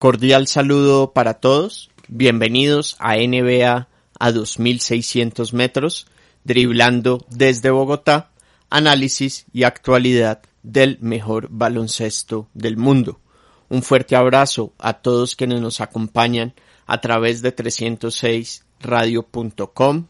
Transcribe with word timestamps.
Cordial 0.00 0.48
saludo 0.48 1.12
para 1.12 1.34
todos. 1.34 1.90
Bienvenidos 2.08 2.96
a 2.98 3.14
NBA 3.14 3.86
a 4.18 4.32
2600 4.32 5.52
metros, 5.52 6.08
driblando 6.42 7.24
desde 7.30 7.70
Bogotá, 7.70 8.32
análisis 8.68 9.46
y 9.52 9.62
actualidad 9.62 10.42
del 10.64 10.98
mejor 11.00 11.46
baloncesto 11.50 12.48
del 12.52 12.76
mundo. 12.76 13.20
Un 13.68 13.84
fuerte 13.84 14.16
abrazo 14.16 14.72
a 14.78 14.94
todos 14.94 15.36
quienes 15.36 15.60
nos 15.60 15.80
acompañan 15.80 16.54
a 16.86 17.00
través 17.00 17.42
de 17.42 17.54
306radio.com 17.54 20.08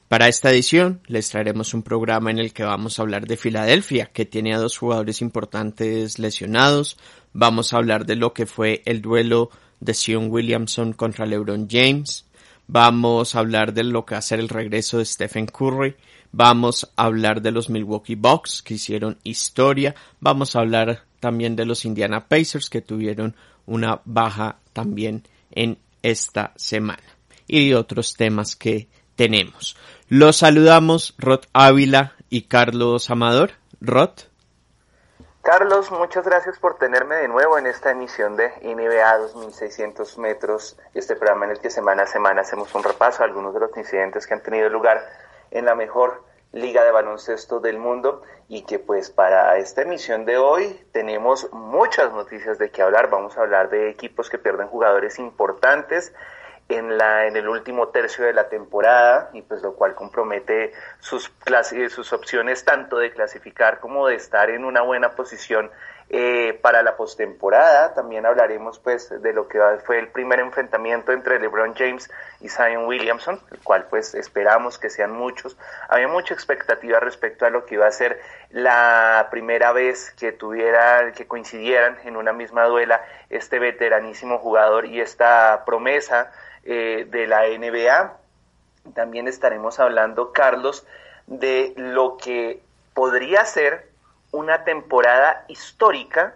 Para 0.08 0.26
esta 0.26 0.50
edición 0.50 1.00
les 1.06 1.28
traeremos 1.28 1.72
un 1.72 1.84
programa 1.84 2.32
en 2.32 2.40
el 2.40 2.52
que 2.52 2.64
vamos 2.64 2.98
a 2.98 3.02
hablar 3.02 3.26
de 3.26 3.36
Filadelfia, 3.36 4.06
que 4.06 4.24
tiene 4.24 4.54
a 4.54 4.58
dos 4.58 4.76
jugadores 4.76 5.22
importantes 5.22 6.18
lesionados. 6.18 6.96
Vamos 7.32 7.72
a 7.72 7.76
hablar 7.76 8.06
de 8.06 8.16
lo 8.16 8.32
que 8.32 8.46
fue 8.46 8.82
el 8.86 9.02
duelo 9.02 9.50
de 9.78 9.94
Sion 9.94 10.28
Williamson 10.28 10.94
contra 10.94 11.26
LeBron 11.26 11.68
James. 11.70 12.24
Vamos 12.66 13.34
a 13.34 13.38
hablar 13.38 13.72
de 13.72 13.84
lo 13.84 14.04
que 14.04 14.16
va 14.16 14.18
a 14.18 14.22
ser 14.22 14.40
el 14.40 14.48
regreso 14.48 14.98
de 14.98 15.04
Stephen 15.04 15.46
Curry 15.46 15.94
Vamos 16.32 16.92
a 16.96 17.04
hablar 17.04 17.42
de 17.42 17.50
los 17.50 17.70
Milwaukee 17.70 18.14
Bucks 18.14 18.62
que 18.62 18.74
hicieron 18.74 19.18
historia. 19.24 19.94
Vamos 20.20 20.54
a 20.54 20.60
hablar 20.60 21.04
también 21.18 21.56
de 21.56 21.66
los 21.66 21.84
Indiana 21.84 22.28
Pacers 22.28 22.70
que 22.70 22.80
tuvieron 22.80 23.34
una 23.66 24.00
baja 24.04 24.56
también 24.72 25.24
en 25.50 25.78
esta 26.02 26.52
semana. 26.56 27.02
Y 27.46 27.70
de 27.70 27.76
otros 27.76 28.14
temas 28.14 28.54
que 28.54 28.88
tenemos. 29.16 29.76
Los 30.08 30.38
saludamos 30.38 31.14
Rod 31.18 31.44
Ávila 31.52 32.14
y 32.28 32.42
Carlos 32.42 33.10
Amador. 33.10 33.52
Rod. 33.80 34.10
Carlos, 35.42 35.90
muchas 35.90 36.24
gracias 36.24 36.58
por 36.58 36.76
tenerme 36.76 37.16
de 37.16 37.28
nuevo 37.28 37.58
en 37.58 37.66
esta 37.66 37.90
emisión 37.90 38.36
de 38.36 38.50
NBA 38.62 39.18
2600 39.18 40.18
metros, 40.18 40.76
este 40.94 41.16
programa 41.16 41.46
en 41.46 41.52
el 41.52 41.60
que 41.60 41.70
semana 41.70 42.02
a 42.02 42.06
semana 42.06 42.42
hacemos 42.42 42.74
un 42.74 42.84
repaso 42.84 43.22
a 43.22 43.26
algunos 43.26 43.54
de 43.54 43.60
los 43.60 43.74
incidentes 43.76 44.26
que 44.26 44.34
han 44.34 44.42
tenido 44.42 44.68
lugar 44.68 45.00
en 45.50 45.64
la 45.64 45.74
mejor 45.74 46.24
liga 46.52 46.84
de 46.84 46.90
baloncesto 46.90 47.60
del 47.60 47.78
mundo 47.78 48.22
y 48.48 48.62
que 48.62 48.78
pues 48.78 49.10
para 49.10 49.56
esta 49.58 49.82
emisión 49.82 50.24
de 50.24 50.36
hoy 50.36 50.80
tenemos 50.92 51.52
muchas 51.52 52.12
noticias 52.12 52.58
de 52.58 52.70
qué 52.70 52.82
hablar. 52.82 53.08
Vamos 53.08 53.38
a 53.38 53.42
hablar 53.42 53.70
de 53.70 53.88
equipos 53.90 54.28
que 54.28 54.38
pierden 54.38 54.66
jugadores 54.66 55.18
importantes 55.18 56.12
en 56.68 56.98
la 56.98 57.26
en 57.26 57.36
el 57.36 57.48
último 57.48 57.88
tercio 57.88 58.24
de 58.24 58.32
la 58.32 58.48
temporada 58.48 59.30
y 59.32 59.42
pues 59.42 59.62
lo 59.62 59.74
cual 59.74 59.94
compromete 59.94 60.72
sus 61.00 61.32
sus 61.88 62.12
opciones 62.12 62.64
tanto 62.64 62.98
de 62.98 63.12
clasificar 63.12 63.80
como 63.80 64.06
de 64.06 64.14
estar 64.14 64.50
en 64.50 64.64
una 64.64 64.82
buena 64.82 65.10
posición 65.10 65.70
eh, 66.12 66.58
para 66.60 66.82
la 66.82 66.96
postemporada 66.96 67.94
también 67.94 68.26
hablaremos 68.26 68.80
pues 68.80 69.08
de 69.22 69.32
lo 69.32 69.46
que 69.46 69.60
fue 69.84 70.00
el 70.00 70.08
primer 70.08 70.40
enfrentamiento 70.40 71.12
entre 71.12 71.38
LeBron 71.38 71.72
James 71.76 72.10
y 72.40 72.48
Zion 72.48 72.86
Williamson, 72.86 73.40
el 73.52 73.60
cual 73.60 73.86
pues 73.88 74.16
esperamos 74.16 74.76
que 74.76 74.90
sean 74.90 75.12
muchos. 75.12 75.56
Había 75.88 76.08
mucha 76.08 76.34
expectativa 76.34 76.98
respecto 76.98 77.46
a 77.46 77.50
lo 77.50 77.64
que 77.64 77.76
iba 77.76 77.86
a 77.86 77.92
ser 77.92 78.20
la 78.50 79.28
primera 79.30 79.70
vez 79.70 80.10
que 80.18 80.32
tuviera, 80.32 81.12
que 81.12 81.28
coincidieran 81.28 81.96
en 82.02 82.16
una 82.16 82.32
misma 82.32 82.64
duela 82.64 83.04
este 83.28 83.60
veteranísimo 83.60 84.38
jugador 84.38 84.86
y 84.86 85.00
esta 85.00 85.64
promesa 85.64 86.32
eh, 86.64 87.06
de 87.08 87.28
la 87.28 87.42
NBA. 87.46 88.16
También 88.96 89.28
estaremos 89.28 89.78
hablando, 89.78 90.32
Carlos, 90.32 90.84
de 91.28 91.72
lo 91.76 92.16
que 92.16 92.62
podría 92.94 93.44
ser 93.44 93.89
una 94.32 94.64
temporada 94.64 95.44
histórica 95.48 96.34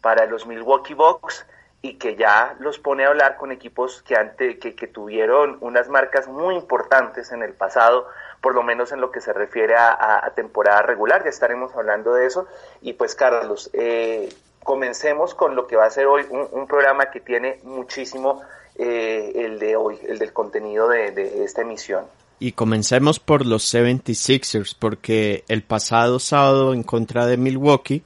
para 0.00 0.26
los 0.26 0.46
Milwaukee 0.46 0.94
Bucks 0.94 1.46
y 1.82 1.94
que 1.94 2.16
ya 2.16 2.56
los 2.58 2.78
pone 2.78 3.04
a 3.04 3.08
hablar 3.08 3.36
con 3.36 3.52
equipos 3.52 4.02
que, 4.02 4.16
ante, 4.16 4.58
que, 4.58 4.86
tuvieron 4.86 5.58
unas 5.60 5.88
marcas 5.88 6.26
muy 6.26 6.56
importantes 6.56 7.30
en 7.32 7.42
el 7.42 7.52
pasado, 7.52 8.08
por 8.40 8.54
lo 8.54 8.62
menos 8.62 8.92
en 8.92 9.00
lo 9.00 9.10
que 9.10 9.20
se 9.20 9.32
refiere 9.32 9.76
a, 9.76 10.32
temporada 10.34 10.82
regular, 10.82 11.22
ya 11.22 11.30
estaremos 11.30 11.74
hablando 11.76 12.14
de 12.14 12.26
eso. 12.26 12.46
Y 12.80 12.94
pues 12.94 13.14
Carlos, 13.14 13.70
eh, 13.72 14.28
comencemos 14.64 15.34
con 15.34 15.54
lo 15.54 15.66
que 15.66 15.76
va 15.76 15.84
a 15.84 15.90
ser 15.90 16.06
hoy 16.06 16.26
un, 16.30 16.66
programa 16.66 17.10
que 17.10 17.20
tiene 17.20 17.60
muchísimo 17.62 18.42
eh, 18.74 19.32
el 19.36 19.58
de 19.58 19.76
hoy, 19.76 19.98
el 20.08 20.18
del 20.18 20.32
contenido 20.32 20.88
de 20.88 21.44
esta 21.44 21.62
emisión. 21.62 22.06
Y 22.38 22.52
comencemos 22.52 23.18
por 23.18 23.46
los 23.46 23.72
76ers, 23.72 24.76
porque 24.78 25.44
el 25.48 25.62
pasado 25.62 26.18
sábado 26.18 26.74
en 26.74 26.82
contra 26.82 27.26
de 27.26 27.38
Milwaukee, 27.38 28.02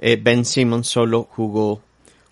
eh, 0.00 0.18
Ben 0.20 0.44
Simmons 0.44 0.88
solo 0.88 1.28
jugó, 1.30 1.80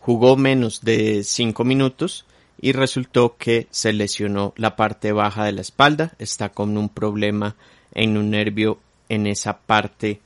jugó 0.01 0.37
menos 0.37 0.83
de 0.83 1.23
5 1.23 1.62
minutos 1.65 2.27
y 2.61 2.73
resultó 2.73 3.37
que 3.37 3.69
se 3.71 3.93
lesionó 3.93 4.55
la 4.56 4.77
parte 4.77 5.12
baja 5.12 5.45
de 5.45 5.53
la 5.53 5.61
espalda, 5.61 6.15
está 6.19 6.49
con 6.49 6.77
un 6.77 6.89
problema 6.89 7.55
en 7.93 8.17
un 8.17 8.31
nervio 8.31 8.81
en 9.09 9.27
esa 9.27 9.59
parte 9.59 10.21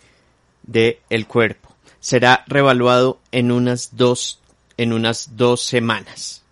del 0.62 0.98
el 1.10 1.26
cuerpo. 1.26 1.74
Será 1.98 2.44
revaluado 2.46 3.20
en 3.30 3.52
unas 3.52 3.96
dos, 3.96 4.40
en 4.76 4.92
unas 4.92 5.36
dos 5.36 5.62
semanas. 5.62 6.44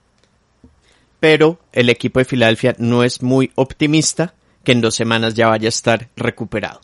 Pero 1.21 1.59
el 1.73 1.89
equipo 1.89 2.19
de 2.19 2.27
Filadelfia 2.27 2.77
no 2.78 3.03
es 3.03 3.23
muy 3.23 3.51
optimista 3.55 4.34
que 4.69 4.73
en 4.73 4.83
dos 4.83 4.97
semanas 4.97 5.33
ya 5.33 5.49
vaya 5.49 5.67
a 5.67 5.71
estar 5.71 6.09
recuperado. 6.15 6.81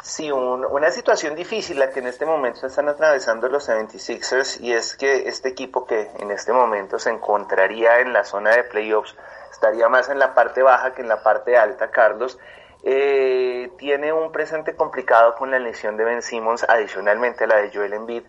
Sí, 0.00 0.30
una 0.30 0.88
situación 0.92 1.34
difícil 1.34 1.80
la 1.80 1.90
que 1.90 1.98
en 1.98 2.06
este 2.06 2.24
momento 2.24 2.64
están 2.64 2.88
atravesando 2.88 3.48
los 3.48 3.68
76ers 3.68 4.60
y 4.60 4.72
es 4.72 4.94
que 4.94 5.28
este 5.28 5.48
equipo 5.48 5.84
que 5.86 6.08
en 6.20 6.30
este 6.30 6.52
momento 6.52 7.00
se 7.00 7.10
encontraría 7.10 7.98
en 7.98 8.12
la 8.12 8.22
zona 8.22 8.50
de 8.54 8.62
playoffs 8.62 9.16
estaría 9.50 9.88
más 9.88 10.08
en 10.08 10.20
la 10.20 10.32
parte 10.32 10.62
baja 10.62 10.94
que 10.94 11.02
en 11.02 11.08
la 11.08 11.24
parte 11.24 11.56
alta, 11.56 11.90
Carlos. 11.90 12.38
Eh, 12.84 13.72
tiene 13.76 14.12
un 14.12 14.30
presente 14.30 14.76
complicado 14.76 15.34
con 15.34 15.50
la 15.50 15.58
lesión 15.58 15.96
de 15.96 16.04
Ben 16.04 16.22
Simmons, 16.22 16.64
adicionalmente 16.68 17.48
la 17.48 17.56
de 17.56 17.72
Joel 17.74 17.94
Embiid 17.94 18.22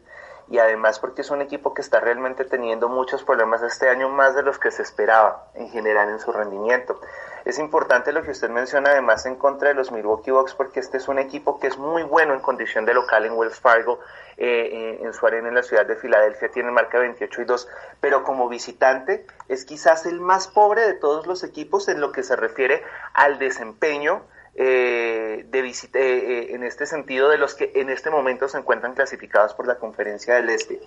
y 0.52 0.60
además 0.60 1.00
porque 1.00 1.22
es 1.22 1.32
un 1.32 1.42
equipo 1.42 1.74
que 1.74 1.82
está 1.82 2.02
realmente 2.02 2.44
teniendo 2.44 2.90
muchos 2.90 3.24
problemas 3.24 3.64
este 3.64 3.88
año 3.88 4.10
más 4.10 4.36
de 4.36 4.44
los 4.44 4.60
que 4.60 4.70
se 4.70 4.82
esperaba 4.82 5.48
en 5.56 5.70
general 5.70 6.10
en 6.10 6.20
su 6.20 6.34
rendimiento. 6.34 7.00
Es 7.46 7.58
importante 7.58 8.12
lo 8.12 8.22
que 8.22 8.32
usted 8.32 8.50
menciona 8.50 8.92
además 8.92 9.26
en 9.26 9.36
contra 9.36 9.70
de 9.70 9.76
los 9.76 9.94
Milwaukee 9.94 10.30
Bucks 10.30 10.54
porque 10.54 10.82
este 10.82 10.98
es 10.98 11.08
un 11.08 11.20
equipo 11.20 11.58
que 11.58 11.68
es 11.68 11.78
muy 11.78 12.04
bueno 12.04 12.34
en 12.34 12.42
condición 12.42 12.86
de 12.86 12.94
local 12.94 13.26
en 13.26 13.32
Wells 13.32 13.60
Fargo, 13.62 14.00
eh, 14.36 14.70
eh, 14.72 15.00
en 15.02 15.14
su 15.14 15.26
arena 15.26 15.48
en 15.48 15.56
la 15.56 15.64
ciudad 15.64 15.86
de 15.86 15.96
Filadelfia 15.96 16.52
tiene 16.52 16.70
marca 16.70 17.00
28 17.00 17.42
y 17.42 17.46
2, 17.46 17.70
pero 18.02 18.24
como 18.24 18.50
visitante 18.50 19.26
es 19.48 19.64
quizás 19.64 20.06
el 20.06 20.20
más 20.20 20.50
pobre 20.50 20.82
de 20.82 20.96
todos 20.96 21.28
los 21.28 21.46
equipos 21.46 21.88
en 21.88 22.02
lo 22.02 22.12
que 22.12 22.24
se 22.24 22.36
refiere 22.36 22.84
al 23.14 23.40
desempeño 23.40 24.24
eh, 24.56 25.46
de 25.48 25.62
visita, 25.62 26.00
en 26.00 26.64
este 26.64 26.86
sentido 26.86 27.30
de 27.30 27.38
los 27.38 27.56
que 27.56 27.72
en 27.76 27.90
este 27.90 28.10
momento 28.10 28.48
se 28.48 28.58
encuentran 28.58 28.94
clasificados 28.94 29.54
por 29.54 29.68
la 29.68 29.76
conferencia 29.76 30.36
del 30.36 30.50
Este. 30.50 30.80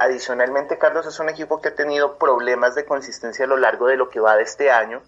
adicionalmente, 0.00 0.78
Carlos 0.78 1.06
es 1.06 1.18
un 1.20 1.28
equipo 1.28 1.60
que 1.60 1.68
ha 1.68 1.74
tenido 1.74 2.18
problemas 2.18 2.74
de 2.74 2.84
consistencia 2.84 3.44
a 3.44 3.48
lo 3.48 3.56
largo 3.56 3.86
de 3.86 3.96
lo 3.96 4.08
que 4.08 4.20
va 4.20 4.36
de 4.36 4.42
este 4.44 4.70
año. 4.70 5.02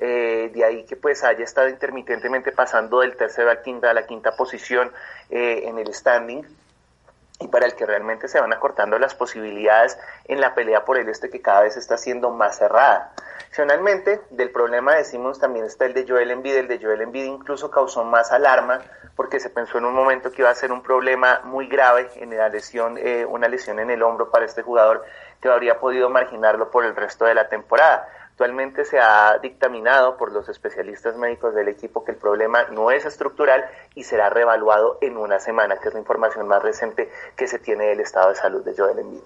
Eh, 0.00 0.52
de 0.54 0.64
ahí 0.64 0.84
que 0.84 0.94
pues 0.94 1.24
haya 1.24 1.42
estado 1.42 1.68
intermitentemente 1.68 2.52
pasando 2.52 3.00
del 3.00 3.16
tercero 3.16 3.50
al 3.50 3.62
quinta 3.62 3.90
a 3.90 3.94
la 3.94 4.06
quinta 4.06 4.36
posición 4.36 4.92
eh, 5.28 5.62
en 5.64 5.76
el 5.78 5.92
standing. 5.92 6.44
Y 7.40 7.48
para 7.48 7.66
el 7.66 7.74
que 7.74 7.86
realmente 7.86 8.28
se 8.28 8.40
van 8.40 8.52
acortando 8.52 8.98
las 8.98 9.14
posibilidades 9.14 9.98
en 10.24 10.40
la 10.40 10.54
pelea 10.54 10.84
por 10.84 10.98
el 10.98 11.08
este 11.08 11.30
que 11.30 11.40
cada 11.40 11.62
vez 11.62 11.76
está 11.76 11.96
siendo 11.96 12.30
más 12.30 12.58
cerrada. 12.58 13.12
Adicionalmente, 13.46 14.20
del 14.30 14.50
problema 14.50 14.94
de 14.94 15.04
también 15.40 15.64
está 15.64 15.86
el 15.86 15.94
de 15.94 16.06
Joel 16.06 16.30
Embiid. 16.30 16.56
El 16.56 16.68
de 16.68 16.78
Joel 16.78 17.00
Embiid 17.00 17.24
incluso 17.24 17.70
causó 17.70 18.04
más 18.04 18.32
alarma 18.32 18.80
porque 19.16 19.40
se 19.40 19.50
pensó 19.50 19.78
en 19.78 19.84
un 19.84 19.94
momento 19.94 20.30
que 20.30 20.42
iba 20.42 20.50
a 20.50 20.54
ser 20.54 20.70
un 20.70 20.82
problema 20.82 21.40
muy 21.44 21.66
grave 21.66 22.08
en 22.16 22.36
la 22.36 22.48
lesión, 22.48 22.98
eh, 22.98 23.24
una 23.24 23.48
lesión 23.48 23.78
en 23.80 23.90
el 23.90 24.02
hombro 24.02 24.30
para 24.30 24.44
este 24.44 24.62
jugador 24.62 25.04
que 25.40 25.48
habría 25.48 25.80
podido 25.80 26.10
marginarlo 26.10 26.70
por 26.70 26.84
el 26.84 26.94
resto 26.94 27.24
de 27.24 27.34
la 27.34 27.48
temporada. 27.48 28.08
Actualmente 28.38 28.84
se 28.84 29.00
ha 29.00 29.36
dictaminado 29.42 30.16
por 30.16 30.30
los 30.30 30.48
especialistas 30.48 31.16
médicos 31.16 31.56
del 31.56 31.66
equipo 31.66 32.04
que 32.04 32.12
el 32.12 32.18
problema 32.18 32.68
no 32.70 32.92
es 32.92 33.04
estructural 33.04 33.64
y 33.96 34.04
será 34.04 34.30
reevaluado 34.30 34.96
en 35.00 35.16
una 35.16 35.40
semana, 35.40 35.74
que 35.82 35.88
es 35.88 35.94
la 35.94 35.98
información 35.98 36.46
más 36.46 36.62
reciente 36.62 37.10
que 37.36 37.48
se 37.48 37.58
tiene 37.58 37.86
del 37.86 37.98
estado 37.98 38.28
de 38.28 38.36
salud 38.36 38.64
de 38.64 38.76
Joel 38.76 39.00
Embiid. 39.00 39.22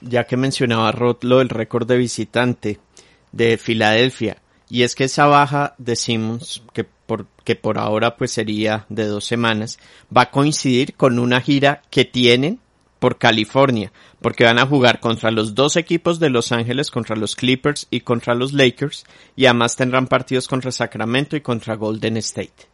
Ya 0.00 0.24
que 0.24 0.38
mencionaba 0.38 0.90
Roth 0.90 1.22
lo 1.22 1.40
del 1.40 1.50
récord 1.50 1.86
de 1.86 1.98
visitante 1.98 2.80
de 3.30 3.58
Filadelfia, 3.58 4.38
y 4.70 4.84
es 4.84 4.94
que 4.94 5.04
esa 5.04 5.26
baja 5.26 5.74
de 5.76 5.94
Simmons, 5.94 6.62
que 6.72 6.84
por, 6.84 7.26
que 7.44 7.56
por 7.56 7.76
ahora 7.76 8.16
pues 8.16 8.32
sería 8.32 8.86
de 8.88 9.04
dos 9.04 9.26
semanas, 9.26 9.78
va 10.16 10.22
a 10.22 10.30
coincidir 10.30 10.94
con 10.94 11.18
una 11.18 11.42
gira 11.42 11.82
que 11.90 12.06
tienen 12.06 12.58
por 12.98 13.18
California, 13.18 13.92
porque 14.22 14.44
van 14.44 14.58
a 14.58 14.66
jugar 14.66 15.00
contra 15.00 15.30
los 15.30 15.54
dos 15.54 15.76
equipos 15.76 16.20
de 16.20 16.30
Los 16.30 16.52
Ángeles, 16.52 16.90
contra 16.90 17.16
los 17.16 17.36
Clippers 17.36 17.86
y 17.90 18.00
contra 18.00 18.34
los 18.34 18.52
Lakers, 18.52 19.04
y 19.36 19.46
además 19.46 19.76
tendrán 19.76 20.06
partidos 20.06 20.48
contra 20.48 20.72
Sacramento 20.72 21.36
y 21.36 21.40
contra 21.40 21.74
Golden 21.74 22.16
State. 22.18 22.72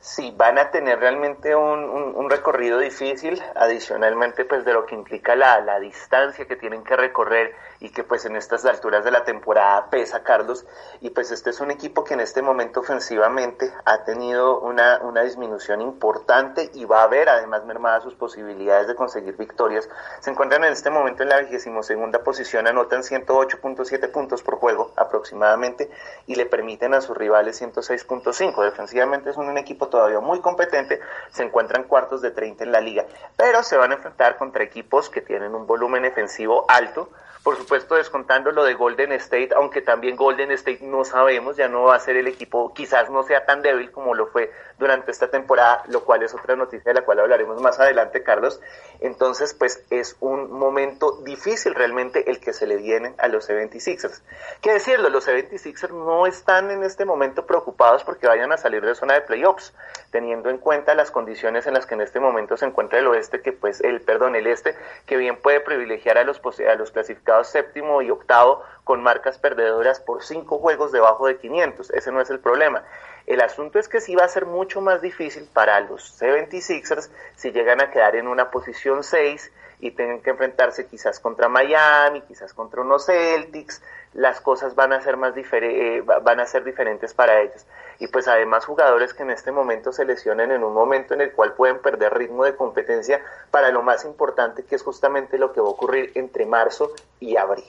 Sí, 0.00 0.34
van 0.36 0.58
a 0.58 0.70
tener 0.70 0.98
realmente 0.98 1.56
un, 1.56 2.28
recorrido 2.28 2.78
difícil, 2.78 3.40
adicionalmente 3.56 4.44
pues 4.44 4.64
de 4.64 4.74
lo 4.74 4.84
que 4.84 4.94
implica 4.94 5.34
la, 5.34 5.60
la 5.60 5.80
distancia 5.80 6.44
que 6.44 6.56
tienen 6.56 6.84
que 6.84 6.94
recorrer 6.94 7.54
y 7.84 7.90
que 7.90 8.02
pues 8.02 8.24
en 8.24 8.34
estas 8.34 8.64
alturas 8.64 9.04
de 9.04 9.10
la 9.10 9.24
temporada 9.24 9.90
pesa 9.90 10.22
Carlos 10.22 10.64
y 11.02 11.10
pues 11.10 11.30
este 11.30 11.50
es 11.50 11.60
un 11.60 11.70
equipo 11.70 12.02
que 12.02 12.14
en 12.14 12.20
este 12.20 12.40
momento 12.40 12.80
ofensivamente 12.80 13.70
ha 13.84 14.04
tenido 14.04 14.60
una, 14.60 15.00
una 15.02 15.22
disminución 15.22 15.82
importante 15.82 16.70
y 16.72 16.86
va 16.86 17.02
a 17.02 17.08
ver 17.08 17.28
además 17.28 17.66
mermadas 17.66 18.02
sus 18.02 18.14
posibilidades 18.14 18.86
de 18.86 18.94
conseguir 18.94 19.36
victorias. 19.36 19.86
Se 20.20 20.30
encuentran 20.30 20.64
en 20.64 20.72
este 20.72 20.88
momento 20.88 21.24
en 21.24 21.28
la 21.28 21.40
vigésimo 21.40 21.82
segunda 21.82 22.20
posición, 22.24 22.66
anotan 22.66 23.02
108.7 23.02 24.10
puntos 24.10 24.42
por 24.42 24.56
juego 24.56 24.92
aproximadamente 24.96 25.90
y 26.26 26.36
le 26.36 26.46
permiten 26.46 26.94
a 26.94 27.02
sus 27.02 27.14
rivales 27.14 27.60
106.5. 27.60 28.64
Defensivamente 28.64 29.28
es 29.28 29.36
un 29.36 29.58
equipo 29.58 29.88
todavía 29.88 30.20
muy 30.20 30.40
competente, 30.40 31.00
se 31.30 31.42
encuentran 31.42 31.84
cuartos 31.84 32.22
de 32.22 32.30
30 32.30 32.64
en 32.64 32.72
la 32.72 32.80
liga, 32.80 33.04
pero 33.36 33.62
se 33.62 33.76
van 33.76 33.90
a 33.90 33.96
enfrentar 33.96 34.38
contra 34.38 34.64
equipos 34.64 35.10
que 35.10 35.20
tienen 35.20 35.54
un 35.54 35.66
volumen 35.66 36.02
defensivo 36.02 36.64
alto, 36.66 37.10
por 37.44 37.58
supuesto, 37.58 37.96
descontando 37.96 38.52
lo 38.52 38.64
de 38.64 38.72
Golden 38.72 39.12
State, 39.12 39.50
aunque 39.54 39.82
también 39.82 40.16
Golden 40.16 40.50
State 40.52 40.78
no 40.80 41.04
sabemos, 41.04 41.58
ya 41.58 41.68
no 41.68 41.82
va 41.82 41.94
a 41.94 42.00
ser 42.00 42.16
el 42.16 42.26
equipo, 42.26 42.72
quizás 42.72 43.10
no 43.10 43.22
sea 43.22 43.44
tan 43.44 43.60
débil 43.60 43.92
como 43.92 44.14
lo 44.14 44.28
fue 44.28 44.50
durante 44.78 45.10
esta 45.10 45.28
temporada, 45.28 45.84
lo 45.88 46.04
cual 46.04 46.22
es 46.22 46.34
otra 46.34 46.56
noticia 46.56 46.90
de 46.90 47.00
la 47.00 47.04
cual 47.04 47.20
hablaremos 47.20 47.60
más 47.60 47.78
adelante, 47.78 48.22
Carlos. 48.22 48.62
Entonces, 49.00 49.52
pues 49.52 49.84
es 49.90 50.16
un 50.20 50.50
momento 50.52 51.18
difícil 51.22 51.74
realmente 51.74 52.30
el 52.30 52.40
que 52.40 52.54
se 52.54 52.66
le 52.66 52.78
viene 52.78 53.14
a 53.18 53.28
los 53.28 53.48
76ers. 53.48 54.22
¿Qué 54.62 54.72
decirlo? 54.72 55.10
Los 55.10 55.28
76ers 55.28 55.90
no 55.90 56.26
están 56.26 56.70
en 56.70 56.82
este 56.82 57.04
momento 57.04 57.44
preocupados 57.44 58.04
porque 58.04 58.26
vayan 58.26 58.52
a 58.52 58.56
salir 58.56 58.82
de 58.82 58.94
zona 58.94 59.14
de 59.14 59.20
playoffs, 59.20 59.74
teniendo 60.10 60.48
en 60.48 60.56
cuenta 60.56 60.94
las 60.94 61.10
condiciones 61.10 61.66
en 61.66 61.74
las 61.74 61.84
que 61.84 61.94
en 61.94 62.00
este 62.00 62.20
momento 62.20 62.56
se 62.56 62.64
encuentra 62.64 62.98
el 63.00 63.06
oeste, 63.06 63.42
que 63.42 63.52
pues 63.52 63.82
el, 63.82 64.00
perdón, 64.00 64.34
el 64.34 64.46
este, 64.46 64.74
que 65.04 65.18
bien 65.18 65.36
puede 65.36 65.60
privilegiar 65.60 66.16
a 66.16 66.24
los, 66.24 66.40
a 66.66 66.74
los 66.76 66.90
clasificados 66.90 67.33
séptimo 67.42 68.02
y 68.02 68.10
octavo 68.10 68.62
con 68.84 69.02
marcas 69.02 69.38
perdedoras 69.38 69.98
por 69.98 70.22
cinco 70.22 70.58
juegos 70.58 70.92
debajo 70.92 71.26
de 71.26 71.38
500. 71.38 71.90
Ese 71.90 72.12
no 72.12 72.20
es 72.20 72.30
el 72.30 72.38
problema. 72.38 72.84
El 73.26 73.40
asunto 73.40 73.78
es 73.78 73.88
que 73.88 74.00
sí 74.00 74.14
va 74.14 74.24
a 74.24 74.28
ser 74.28 74.44
mucho 74.44 74.80
más 74.82 75.00
difícil 75.00 75.48
para 75.52 75.80
los 75.80 76.20
76ers 76.20 77.10
si 77.34 77.52
llegan 77.52 77.80
a 77.80 77.90
quedar 77.90 78.16
en 78.16 78.28
una 78.28 78.50
posición 78.50 79.02
6 79.02 79.50
y 79.80 79.90
tienen 79.92 80.20
que 80.20 80.30
enfrentarse 80.30 80.86
quizás 80.86 81.18
contra 81.20 81.48
Miami, 81.48 82.20
quizás 82.22 82.52
contra 82.52 82.82
unos 82.82 83.06
Celtics, 83.06 83.82
las 84.12 84.40
cosas 84.40 84.74
van 84.74 84.92
a 84.92 85.00
ser 85.00 85.16
más 85.16 85.34
eh, 85.36 86.02
van 86.02 86.40
a 86.40 86.46
ser 86.46 86.64
diferentes 86.64 87.14
para 87.14 87.40
ellos. 87.40 87.66
Y 88.00 88.08
pues 88.08 88.28
además 88.28 88.64
jugadores 88.64 89.14
que 89.14 89.22
en 89.22 89.30
este 89.30 89.52
momento 89.52 89.92
se 89.92 90.04
lesionen 90.04 90.50
en 90.50 90.64
un 90.64 90.74
momento 90.74 91.14
en 91.14 91.20
el 91.20 91.32
cual 91.32 91.54
pueden 91.54 91.80
perder 91.80 92.14
ritmo 92.14 92.44
de 92.44 92.56
competencia 92.56 93.22
para 93.50 93.70
lo 93.70 93.82
más 93.82 94.04
importante 94.04 94.64
que 94.64 94.74
es 94.74 94.82
justamente 94.82 95.38
lo 95.38 95.52
que 95.52 95.60
va 95.60 95.68
a 95.68 95.70
ocurrir 95.70 96.12
entre 96.14 96.46
marzo 96.46 96.92
y 97.20 97.36
abril. 97.36 97.64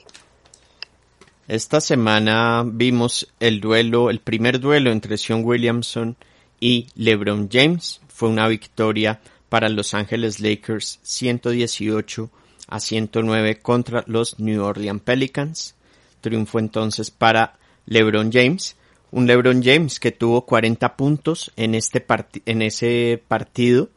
Esta 1.48 1.80
semana 1.80 2.64
vimos 2.66 3.32
el 3.38 3.60
duelo, 3.60 4.10
el 4.10 4.18
primer 4.18 4.58
duelo 4.58 4.90
entre 4.90 5.16
Sean 5.16 5.44
Williamson 5.44 6.16
y 6.58 6.88
LeBron 6.96 7.48
James. 7.50 8.00
Fue 8.08 8.28
una 8.28 8.48
victoria 8.48 9.20
para 9.48 9.68
Los 9.68 9.94
Ángeles 9.94 10.40
Lakers 10.40 10.98
118 11.02 12.30
a 12.68 12.80
109 12.80 13.60
contra 13.60 14.02
los 14.06 14.40
New 14.40 14.64
Orleans 14.64 15.02
Pelicans. 15.02 15.76
Triunfo 16.20 16.58
entonces 16.58 17.12
para 17.12 17.58
LeBron 17.86 18.32
James. 18.32 18.76
Un 19.16 19.26
LeBron 19.26 19.62
James 19.62 19.98
que 19.98 20.12
tuvo 20.12 20.44
40 20.44 20.94
puntos 20.94 21.50
en, 21.56 21.74
este 21.74 22.04
en 22.44 22.60
ese 22.60 23.22
partido. 23.26 23.88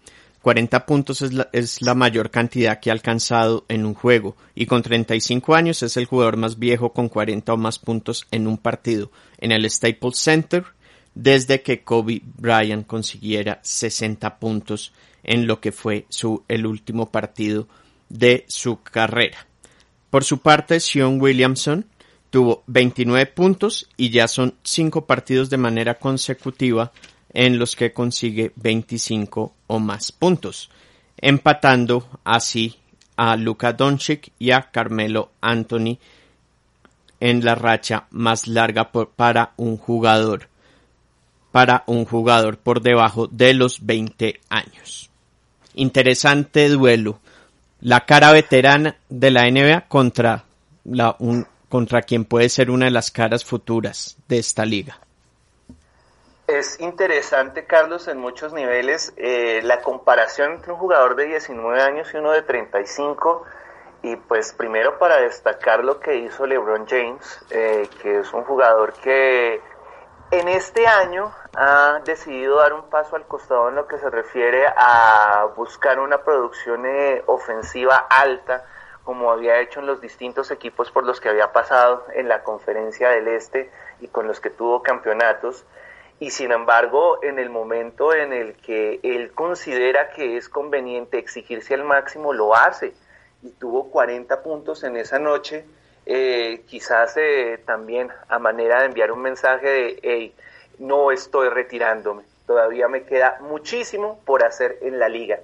40 0.44 0.86
puntos 0.86 1.22
es 1.22 1.34
la, 1.34 1.50
es 1.52 1.82
la, 1.82 1.94
mayor 1.94 2.32
cantidad 2.32 2.80
que 2.80 2.90
ha 2.90 2.94
alcanzado 2.94 3.66
en 3.68 3.86
un 3.86 3.96
juego. 3.96 4.38
Y 4.56 4.66
con 4.66 4.82
35 4.82 5.56
años 5.56 5.84
es 5.84 5.98
el 5.98 6.06
jugador 6.06 6.38
más 6.38 6.58
viejo 6.58 6.94
con 6.94 7.10
40 7.10 7.52
o 7.52 7.58
más 7.58 7.80
puntos 7.80 8.28
en 8.32 8.48
un 8.48 8.58
partido. 8.58 9.12
En 9.40 9.52
el 9.52 9.70
Staples 9.70 10.18
Center 10.20 10.64
desde 11.14 11.64
que 11.64 11.84
Kobe 11.84 12.22
Bryant 12.24 12.88
consiguiera 12.88 13.60
60 13.62 14.40
puntos 14.40 14.94
en 15.24 15.48
lo 15.48 15.60
que 15.60 15.74
fue 15.74 16.06
su, 16.08 16.46
el 16.48 16.66
último 16.66 17.12
partido 17.12 17.68
de 18.08 18.46
su 18.48 18.82
carrera. 18.84 19.48
Por 20.10 20.24
su 20.24 20.38
parte, 20.38 20.80
Sean 20.80 21.20
Williamson 21.20 21.86
tuvo 22.30 22.64
29 22.68 23.26
puntos 23.28 23.90
y 23.98 24.10
ya 24.10 24.28
son 24.28 24.56
5 24.64 25.06
partidos 25.06 25.50
de 25.50 25.58
manera 25.58 25.96
consecutiva 25.96 26.92
en 27.34 27.60
los 27.60 27.76
que 27.76 27.94
consigue 27.94 28.52
25 28.56 29.54
o 29.68 29.80
más 29.80 30.12
puntos, 30.12 30.70
empatando 31.18 32.08
así 32.24 32.78
a 33.16 33.36
Luka 33.36 33.74
Doncic 33.74 34.32
y 34.40 34.52
a 34.52 34.72
Carmelo 34.72 35.32
Anthony 35.42 35.98
en 37.20 37.44
la 37.44 37.56
racha 37.56 38.08
más 38.12 38.48
larga 38.48 38.92
para 38.92 39.54
un 39.58 39.78
jugador 39.78 40.48
para 41.52 41.84
un 41.88 42.06
jugador 42.06 42.58
por 42.58 42.82
debajo 42.82 43.28
de 43.28 43.54
los 43.54 43.86
20 43.86 44.40
años. 44.50 45.10
Interesante 45.76 46.70
duelo. 46.70 47.20
La 47.82 48.06
cara 48.06 48.32
veterana 48.32 48.98
de 49.10 49.32
la 49.32 49.50
NBA 49.50 49.88
contra 49.88 50.44
la 50.84 51.16
un, 51.20 51.48
contra 51.70 52.02
quien 52.02 52.26
puede 52.26 52.50
ser 52.50 52.70
una 52.72 52.86
de 52.86 52.92
las 52.92 53.12
caras 53.12 53.46
futuras 53.46 54.18
de 54.28 54.40
esta 54.40 54.66
liga. 54.66 55.00
Es 56.48 56.80
interesante, 56.80 57.66
Carlos, 57.66 58.08
en 58.08 58.18
muchos 58.18 58.54
niveles 58.54 59.14
eh, 59.18 59.62
la 59.64 59.82
comparación 59.82 60.54
entre 60.54 60.72
un 60.72 60.80
jugador 60.80 61.16
de 61.16 61.28
19 61.28 61.80
años 61.80 62.12
y 62.12 62.18
uno 62.18 62.32
de 62.32 62.42
35. 62.42 63.46
Y 64.02 64.16
pues 64.16 64.54
primero 64.54 64.98
para 64.98 65.18
destacar 65.18 65.84
lo 65.84 66.00
que 66.00 66.16
hizo 66.16 66.48
LeBron 66.48 66.88
James, 66.88 67.46
eh, 67.52 67.88
que 68.02 68.22
es 68.22 68.34
un 68.34 68.46
jugador 68.46 68.94
que 68.94 69.62
en 70.32 70.48
este 70.48 70.88
año 70.88 71.32
ha 71.56 72.02
decidido 72.06 72.58
dar 72.58 72.74
un 72.74 72.90
paso 72.90 73.16
al 73.16 73.28
costado 73.28 73.70
en 73.70 73.76
lo 73.76 73.88
que 73.88 74.00
se 74.00 74.10
refiere 74.10 74.66
a 74.76 75.48
buscar 75.56 76.00
una 76.00 76.24
producción 76.24 76.86
eh, 76.86 77.22
ofensiva 77.28 78.08
alta, 78.10 78.66
como 79.10 79.32
había 79.32 79.60
hecho 79.60 79.80
en 79.80 79.88
los 79.88 80.02
distintos 80.02 80.52
equipos 80.52 80.92
por 80.92 81.04
los 81.04 81.20
que 81.20 81.30
había 81.30 81.52
pasado 81.52 82.06
en 82.14 82.28
la 82.28 82.44
conferencia 82.44 83.10
del 83.10 83.28
Este 83.28 83.72
y 84.02 84.08
con 84.08 84.28
los 84.28 84.40
que 84.40 84.52
tuvo 84.52 84.84
campeonatos. 84.84 85.66
Y 86.20 86.30
sin 86.30 86.52
embargo 86.52 87.18
en 87.24 87.40
el 87.40 87.50
momento 87.50 88.14
en 88.14 88.34
el 88.34 88.54
que 88.58 89.00
él 89.02 89.32
considera 89.32 90.12
que 90.12 90.38
es 90.38 90.48
conveniente 90.48 91.18
exigirse 91.18 91.74
al 91.74 91.86
máximo 91.86 92.34
lo 92.34 92.56
hace. 92.56 92.94
Y 93.42 93.50
tuvo 93.50 93.90
40 93.90 94.44
puntos 94.44 94.84
en 94.84 94.96
esa 94.96 95.18
noche. 95.18 95.66
Eh, 96.06 96.62
quizás 96.68 97.18
eh, 97.18 97.60
también 97.66 98.10
a 98.28 98.38
manera 98.38 98.82
de 98.82 98.86
enviar 98.86 99.12
un 99.12 99.24
mensaje 99.24 99.70
de 99.70 100.00
hey 100.04 100.36
no 100.78 101.10
estoy 101.10 101.50
retirándome. 101.50 102.22
Todavía 102.46 102.88
me 102.88 103.02
queda 103.06 103.40
muchísimo 103.42 104.20
por 104.24 104.44
hacer 104.44 104.78
en 104.84 105.00
la 105.00 105.10
liga 105.10 105.40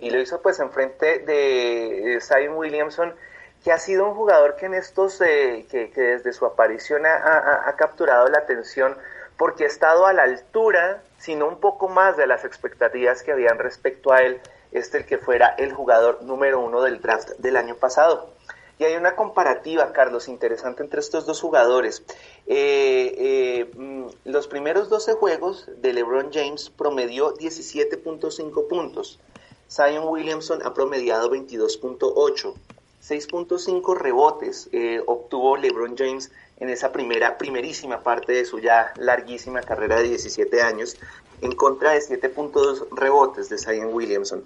y 0.00 0.10
lo 0.10 0.20
hizo 0.20 0.40
pues 0.42 0.60
enfrente 0.60 1.20
de 1.20 2.18
Zion 2.20 2.56
Williamson 2.56 3.14
que 3.62 3.72
ha 3.72 3.78
sido 3.78 4.06
un 4.06 4.14
jugador 4.14 4.56
que 4.56 4.66
en 4.66 4.74
estos 4.74 5.20
eh, 5.20 5.66
que, 5.70 5.90
desde 5.94 6.32
su 6.32 6.44
aparición 6.44 7.06
ha, 7.06 7.68
ha 7.68 7.76
capturado 7.76 8.28
la 8.28 8.38
atención 8.38 8.96
porque 9.36 9.64
ha 9.64 9.66
estado 9.66 10.06
a 10.06 10.12
la 10.12 10.22
altura, 10.22 11.02
sino 11.18 11.48
un 11.48 11.58
poco 11.58 11.88
más 11.88 12.16
de 12.16 12.26
las 12.26 12.44
expectativas 12.44 13.22
que 13.22 13.32
habían 13.32 13.58
respecto 13.58 14.12
a 14.12 14.18
él 14.18 14.40
este 14.74 14.98
el 14.98 15.06
que 15.06 15.18
fuera 15.18 15.54
el 15.56 15.72
jugador 15.72 16.22
número 16.22 16.60
uno 16.60 16.82
del 16.82 17.00
draft 17.00 17.30
del 17.38 17.56
año 17.56 17.76
pasado. 17.76 18.34
Y 18.76 18.84
hay 18.84 18.96
una 18.96 19.14
comparativa, 19.14 19.92
Carlos, 19.92 20.28
interesante 20.28 20.82
entre 20.82 20.98
estos 20.98 21.26
dos 21.26 21.40
jugadores. 21.40 22.02
Eh, 22.46 23.14
eh, 23.16 23.70
mm, 23.76 24.06
los 24.24 24.48
primeros 24.48 24.88
12 24.88 25.12
juegos 25.14 25.70
de 25.76 25.92
LeBron 25.92 26.32
James 26.32 26.70
promedió 26.70 27.34
17.5 27.36 28.68
puntos. 28.68 29.20
Zion 29.70 30.08
Williamson 30.08 30.60
ha 30.64 30.74
promediado 30.74 31.30
22.8. 31.30 32.54
6.5 33.06 33.96
rebotes 33.96 34.68
eh, 34.72 35.02
obtuvo 35.06 35.56
LeBron 35.56 35.96
James 35.96 36.32
en 36.58 36.70
esa 36.70 36.90
primera, 36.90 37.36
primerísima 37.36 38.02
parte 38.02 38.32
de 38.32 38.44
su 38.46 38.60
ya 38.60 38.92
larguísima 38.96 39.60
carrera 39.60 39.96
de 39.96 40.04
17 40.04 40.62
años, 40.62 40.96
en 41.42 41.52
contra 41.52 41.92
de 41.92 41.98
7.2 41.98 42.88
rebotes 42.92 43.48
de 43.50 43.58
Zion 43.58 43.92
Williamson. 43.92 44.44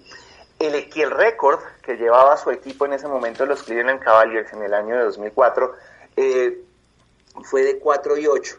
El, 0.59 0.75
el 0.75 1.11
récord 1.11 1.59
que 1.83 1.95
llevaba 1.95 2.35
su 2.35 2.51
equipo 2.51 2.85
en 2.85 2.93
ese 2.93 3.07
momento 3.07 3.45
los 3.45 3.63
Cleveland 3.63 4.01
Cavaliers 4.01 4.51
en 4.51 4.63
el 4.63 4.73
año 4.73 4.97
de 4.97 5.03
2004 5.05 5.75
eh, 6.17 6.61
fue 7.43 7.63
de 7.63 7.79
4 7.79 8.17
y 8.17 8.27
8, 8.27 8.57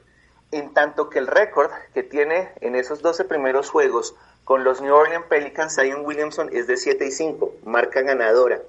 en 0.52 0.72
tanto 0.72 1.10
que 1.10 1.18
el 1.18 1.26
récord 1.26 1.70
que 1.92 2.02
tiene 2.02 2.52
en 2.62 2.74
esos 2.74 3.02
12 3.02 3.24
primeros 3.24 3.68
juegos 3.68 4.14
con 4.44 4.64
los 4.64 4.80
New 4.80 4.94
Orleans 4.94 5.26
Pelicans, 5.26 5.74
Zion 5.74 6.04
Williamson 6.04 6.50
es 6.52 6.66
de 6.66 6.76
7 6.76 7.06
y 7.06 7.10
5, 7.10 7.54
marca 7.64 8.02
ganadora. 8.02 8.60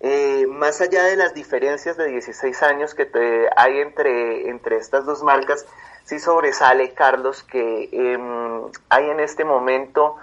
Eh, 0.00 0.46
más 0.48 0.80
allá 0.80 1.04
de 1.04 1.16
las 1.16 1.34
diferencias 1.34 1.96
de 1.96 2.08
16 2.08 2.62
años 2.62 2.94
que 2.94 3.08
hay 3.56 3.80
entre, 3.80 4.48
entre 4.50 4.76
estas 4.76 5.06
dos 5.06 5.22
marcas, 5.22 5.66
sí 6.04 6.18
sobresale, 6.18 6.92
Carlos, 6.92 7.42
que 7.42 7.88
em, 7.92 8.70
hay 8.88 9.10
en 9.10 9.20
este 9.20 9.44
momento 9.44 10.16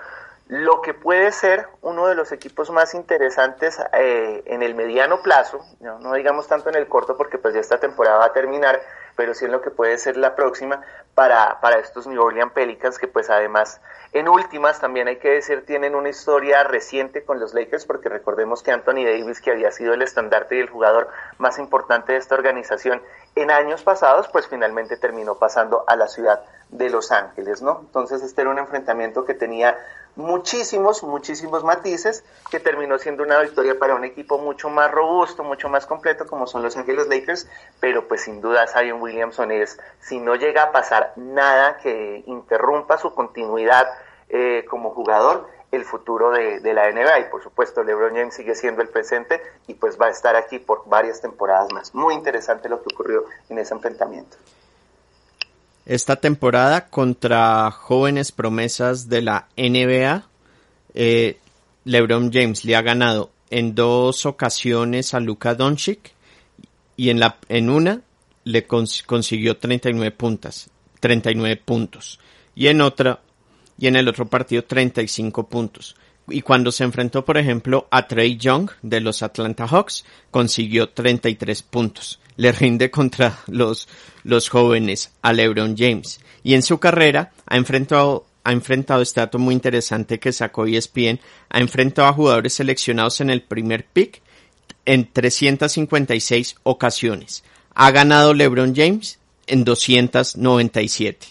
lo 0.48 0.81
que 0.81 0.93
puede 0.93 1.31
ser 1.31 1.67
uno 1.81 2.07
de 2.07 2.15
los 2.15 2.31
equipos 2.31 2.69
más 2.69 2.93
interesantes 2.93 3.79
eh, 3.93 4.43
en 4.45 4.62
el 4.62 4.75
mediano 4.75 5.22
plazo, 5.22 5.65
no, 5.79 6.00
no, 6.00 6.13
digamos 6.13 6.48
tanto 6.48 6.69
en 6.69 6.75
el 6.75 6.88
corto 6.88 7.17
porque 7.17 7.38
pues 7.38 7.53
ya 7.53 7.60
esta 7.60 7.79
temporada 7.79 8.17
va 8.19 8.25
a 8.25 8.33
terminar, 8.33 8.81
pero 9.15 9.34
sí 9.34 9.46
en 9.46 9.51
lo 9.51 9.62
que 9.62 9.72
puede 9.72 9.98
ser 9.98 10.17
la 10.17 10.36
próxima 10.36 10.82
para, 11.15 11.60
para 11.62 11.79
estos 11.79 12.08
New 12.08 12.22
Orleans 12.22 12.53
Pelicans 12.53 12.98
que 12.98 13.08
pues 13.08 13.29
además 13.29 13.79
en 14.13 14.29
últimas, 14.29 14.79
también 14.79 15.08
hay 15.08 15.17
que 15.17 15.32
decir, 15.32 15.65
tienen 15.65 15.96
una 15.96 16.10
historia 16.10 16.63
reciente 16.63 17.24
con 17.24 17.39
los 17.39 17.55
Lakers, 17.55 17.88
porque 17.88 18.10
recordemos 18.10 18.62
que 18.62 18.72
Anthony 18.72 19.05
Davis, 19.05 19.41
que 19.41 19.50
había 19.50 19.72
sido 19.72 19.96
el 19.96 20.03
estandarte 20.03 20.55
y 20.55 20.60
el 20.60 20.70
jugador 20.70 21.08
más 21.39 21.58
importante 21.58 22.12
de 22.12 22.20
esta 22.20 22.36
organización 22.36 23.01
en 23.36 23.50
años 23.50 23.82
pasados, 23.82 24.27
pues 24.27 24.48
finalmente 24.48 24.98
terminó 24.98 25.39
pasando 25.39 25.84
a 25.88 25.96
la 25.96 26.08
ciudad 26.08 26.43
de 26.70 26.91
Los 26.91 27.12
Ángeles, 27.12 27.63
¿no? 27.63 27.79
Entonces 27.79 28.22
este 28.22 28.41
era 28.41 28.51
un 28.51 28.60
enfrentamiento 28.60 29.25
que 29.25 29.34
tenía 29.34 29.79
muchísimos, 30.15 31.03
muchísimos 31.03 31.63
matices, 31.63 32.24
que 32.50 32.60
terminó 32.60 32.98
siendo 33.00 33.24
una 33.24 33.39
victoria 33.39 33.77
para 33.77 33.96
un 33.96 34.03
equipo 34.03 34.38
mucho 34.38 34.70
más 34.70 34.91
robusto, 34.91 35.43
mucho 35.43 35.70
más 35.70 35.86
completo, 35.86 36.25
como 36.27 36.48
son 36.48 36.63
Los 36.63 36.77
Ángeles 36.77 37.08
Lakers, 37.08 37.48
pero 37.79 38.08
pues 38.08 38.22
sin 38.22 38.41
duda 38.41 38.67
Zion 38.67 39.01
Williamson 39.01 39.51
es, 39.51 39.79
si 40.00 40.20
no 40.20 40.36
llega 40.36 40.63
a 40.63 40.72
pasar 40.72 41.13
nada 41.15 41.77
que 41.77 42.24
interrumpa 42.27 42.98
su 42.98 43.13
continuidad 43.13 43.88
eh, 44.29 44.65
como 44.70 44.91
jugador, 44.91 45.48
el 45.74 45.86
futuro 45.86 46.29
de, 46.29 46.62
la 46.74 46.91
NBA 46.91 47.20
y 47.20 47.24
por 47.32 47.41
supuesto 47.41 47.84
LeBron 47.84 48.15
James 48.15 48.36
sigue 48.36 48.53
siendo 48.53 48.84
el 48.84 48.89
presente 48.89 49.41
y 49.65 49.74
pues 49.74 50.00
va 50.00 50.05
a 50.05 50.10
estar 50.12 50.36
aquí 50.36 50.60
por 50.60 50.88
varias 50.88 51.20
temporadas 51.20 51.72
más. 51.74 51.96
Muy 51.96 52.13
interesante 52.13 52.70
lo 52.70 52.82
que 52.82 52.93
ocurrió 52.93 53.25
en 53.50 53.58
ese 53.58 53.74
enfrentamiento. 53.74 54.38
Esta 55.85 56.15
temporada 56.15 56.87
contra 56.87 57.69
jóvenes 57.71 58.31
promesas 58.31 59.09
de 59.09 59.21
la 59.21 59.47
NBA, 59.57 60.23
eh, 60.93 61.37
LeBron 61.83 62.31
James 62.31 62.63
le 62.63 62.75
ha 62.75 62.81
ganado 62.81 63.31
en 63.49 63.75
dos 63.75 64.25
ocasiones 64.25 65.13
a 65.13 65.19
Luka 65.19 65.55
Doncic 65.55 66.13
y 66.95 67.09
en, 67.09 67.19
la, 67.19 67.37
en 67.49 67.69
una 67.69 68.01
le 68.45 68.65
cons 68.65 69.03
consiguió 69.03 69.57
39 69.57 70.11
puntas, 70.11 70.69
39 70.99 71.61
puntos 71.63 72.19
y 72.55 72.67
en 72.67 72.81
otra 72.81 73.19
y 73.77 73.87
en 73.87 73.95
el 73.95 74.07
otro 74.07 74.27
partido 74.27 74.63
35 74.63 75.49
puntos. 75.49 75.95
Y 76.29 76.41
cuando 76.41 76.71
se 76.71 76.85
enfrentó, 76.85 77.25
por 77.25 77.37
ejemplo, 77.37 77.87
a 77.91 78.07
Trey 78.07 78.37
Young 78.37 78.69
de 78.81 79.01
los 79.01 79.23
Atlanta 79.23 79.67
Hawks, 79.67 80.05
consiguió 80.31 80.89
33 80.89 81.63
puntos. 81.63 82.19
Le 82.35 82.51
rinde 82.51 82.91
contra 82.91 83.39
los, 83.47 83.87
los 84.23 84.49
jóvenes 84.49 85.11
a 85.21 85.33
LeBron 85.33 85.75
James. 85.77 86.19
Y 86.43 86.55
en 86.55 86.63
su 86.63 86.79
carrera 86.79 87.31
ha 87.45 87.57
enfrentado, 87.57 88.25
ha 88.43 88.51
enfrentado 88.51 89.01
este 89.01 89.21
dato 89.21 89.39
muy 89.39 89.53
interesante 89.53 90.19
que 90.19 90.33
sacó 90.33 90.65
ESPN, 90.65 91.19
ha 91.49 91.59
enfrentado 91.59 92.07
a 92.07 92.13
jugadores 92.13 92.53
seleccionados 92.53 93.21
en 93.21 93.29
el 93.29 93.41
primer 93.41 93.85
pick 93.85 94.21
en 94.85 95.11
356 95.11 96.55
ocasiones. 96.63 97.43
Ha 97.75 97.91
ganado 97.91 98.33
LeBron 98.33 98.75
James 98.75 99.19
en 99.47 99.63
297. 99.63 101.27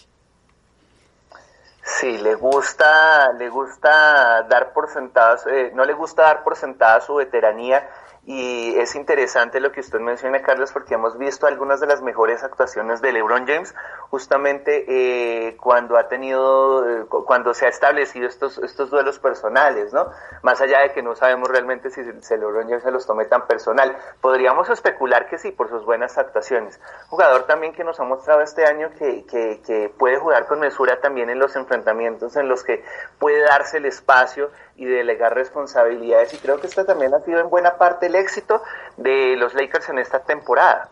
Sí, 1.85 2.17
le 2.17 2.35
gusta, 2.35 3.33
le 3.33 3.49
gusta 3.49 4.43
dar 4.43 4.71
por 4.71 4.89
sentada, 4.89 5.37
eh, 5.51 5.71
no 5.75 5.83
le 5.83 5.93
gusta 5.93 6.23
dar 6.23 6.43
por 6.43 6.55
sentada 6.55 7.01
su 7.01 7.15
veteranía 7.15 7.89
y 8.25 8.73
es 8.77 8.95
interesante 8.95 9.59
lo 9.59 9.73
que 9.73 9.81
usted 9.81 9.99
menciona, 9.99 10.41
Carlos, 10.41 10.71
porque 10.71 10.93
hemos 10.93 11.17
visto 11.17 11.45
algunas 11.45 11.81
de 11.81 11.87
las 11.87 12.01
mejores 12.01 12.41
actuaciones 12.41 13.01
de 13.01 13.11
LeBron 13.11 13.45
James 13.45 13.75
justamente 14.09 14.85
eh, 14.87 15.57
cuando 15.57 15.97
ha 15.97 16.07
tenido, 16.07 16.89
eh, 16.89 17.05
cuando 17.09 17.53
se 17.53 17.65
ha 17.65 17.69
establecido 17.69 18.27
estos, 18.27 18.59
estos 18.59 18.89
duelos 18.89 19.19
personales, 19.19 19.91
¿no? 19.91 20.09
Más 20.41 20.61
allá 20.61 20.79
de 20.79 20.93
que 20.93 21.03
no 21.03 21.17
sabemos 21.17 21.49
realmente 21.49 21.89
si, 21.89 22.01
LeBron 22.01 22.69
James 22.69 22.83
se 22.83 22.91
los 22.91 23.05
tome 23.05 23.25
tan 23.25 23.45
personal. 23.45 23.97
Podríamos 24.21 24.69
especular 24.69 25.27
que 25.27 25.37
sí, 25.37 25.51
por 25.51 25.67
sus 25.67 25.83
buenas 25.83 26.17
actuaciones. 26.17 26.79
Jugador 27.09 27.43
también 27.43 27.73
que 27.73 27.83
nos 27.83 27.99
ha 27.99 28.05
mostrado 28.05 28.41
este 28.41 28.65
año 28.65 28.89
que, 28.97 29.25
que, 29.25 29.61
que 29.65 29.89
puede 29.97 30.15
jugar 30.15 30.47
con 30.47 30.61
mesura 30.61 31.01
también 31.01 31.29
en 31.29 31.39
los 31.39 31.57
enfrentamientos 31.57 32.37
en 32.37 32.47
los 32.47 32.63
que 32.63 32.85
puede 33.19 33.41
darse 33.41 33.79
el 33.79 33.85
espacio 33.85 34.49
y 34.75 34.85
delegar 34.85 35.35
responsabilidades 35.35 36.33
y 36.33 36.37
creo 36.37 36.59
que 36.59 36.67
esta 36.67 36.85
también 36.85 37.13
ha 37.13 37.19
sido 37.21 37.39
en 37.39 37.49
buena 37.49 37.77
parte 37.77 38.07
el 38.07 38.15
éxito 38.15 38.61
de 38.97 39.35
los 39.37 39.53
Lakers 39.53 39.89
en 39.89 39.99
esta 39.99 40.23
temporada. 40.23 40.89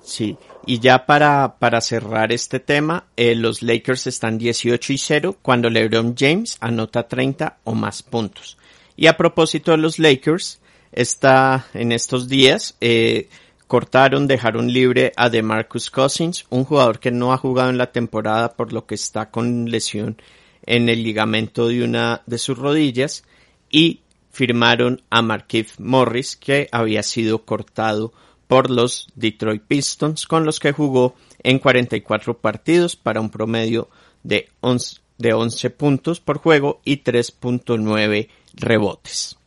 Sí, 0.00 0.36
y 0.66 0.80
ya 0.80 1.06
para, 1.06 1.56
para 1.58 1.80
cerrar 1.80 2.32
este 2.32 2.58
tema, 2.58 3.06
eh, 3.16 3.34
los 3.34 3.62
Lakers 3.62 4.06
están 4.08 4.38
18 4.38 4.92
y 4.92 4.98
0 4.98 5.36
cuando 5.42 5.70
LeBron 5.70 6.14
James 6.18 6.56
anota 6.60 7.06
30 7.06 7.58
o 7.64 7.74
más 7.74 8.02
puntos. 8.02 8.58
Y 8.96 9.06
a 9.06 9.16
propósito 9.16 9.70
de 9.70 9.78
los 9.78 9.98
Lakers, 9.98 10.60
está 10.92 11.66
en 11.72 11.90
estos 11.92 12.28
días 12.28 12.76
eh, 12.80 13.28
cortaron, 13.66 14.28
dejaron 14.28 14.70
libre 14.70 15.12
a 15.16 15.30
DeMarcus 15.30 15.90
Cousins, 15.90 16.44
un 16.50 16.64
jugador 16.64 17.00
que 17.00 17.10
no 17.10 17.32
ha 17.32 17.38
jugado 17.38 17.70
en 17.70 17.78
la 17.78 17.90
temporada 17.90 18.52
por 18.52 18.72
lo 18.72 18.86
que 18.86 18.94
está 18.94 19.30
con 19.30 19.70
lesión 19.70 20.20
en 20.64 20.88
el 20.88 21.02
ligamento 21.02 21.68
de 21.68 21.84
una 21.84 22.22
de 22.26 22.38
sus 22.38 22.58
rodillas 22.58 23.24
y 23.70 24.02
firmaron 24.30 25.02
a 25.10 25.22
Markif 25.22 25.78
Morris 25.78 26.36
que 26.36 26.68
había 26.72 27.02
sido 27.02 27.44
cortado 27.44 28.12
por 28.48 28.70
los 28.70 29.08
Detroit 29.14 29.62
Pistons 29.66 30.26
con 30.26 30.44
los 30.44 30.60
que 30.60 30.72
jugó 30.72 31.14
en 31.42 31.58
44 31.58 32.38
partidos 32.38 32.96
para 32.96 33.20
un 33.20 33.30
promedio 33.30 33.88
de 34.22 34.48
11, 34.60 35.00
de 35.18 35.32
11 35.32 35.70
puntos 35.70 36.20
por 36.20 36.38
juego 36.38 36.80
y 36.84 37.02
3.9 37.02 38.28
rebotes. 38.54 39.38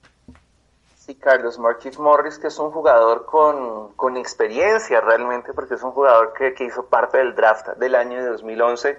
Sí, 0.98 1.14
Carlos 1.16 1.60
Marquis 1.60 2.00
Morris, 2.00 2.40
que 2.40 2.48
es 2.48 2.58
un 2.58 2.72
jugador 2.72 3.26
con, 3.28 3.94
con 3.94 4.18
experiencia 4.18 5.02
realmente, 5.02 5.54
porque 5.54 5.76
es 5.76 5.84
un 5.84 5.92
jugador 5.92 6.34
que, 6.36 6.56
que 6.56 6.66
hizo 6.66 6.88
parte 6.88 7.20
del 7.20 7.36
draft 7.36 7.68
del 7.78 7.94
año 7.94 8.24
de 8.24 8.30
2011 8.30 8.98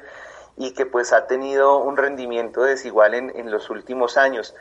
y 0.56 0.72
que 0.72 0.86
pues 0.86 1.12
ha 1.12 1.26
tenido 1.26 1.78
un 1.78 1.96
rendimiento 1.96 2.62
desigual 2.62 3.14
en, 3.14 3.32
en 3.36 3.50
los 3.50 3.70
últimos 3.70 4.16
años. 4.16 4.54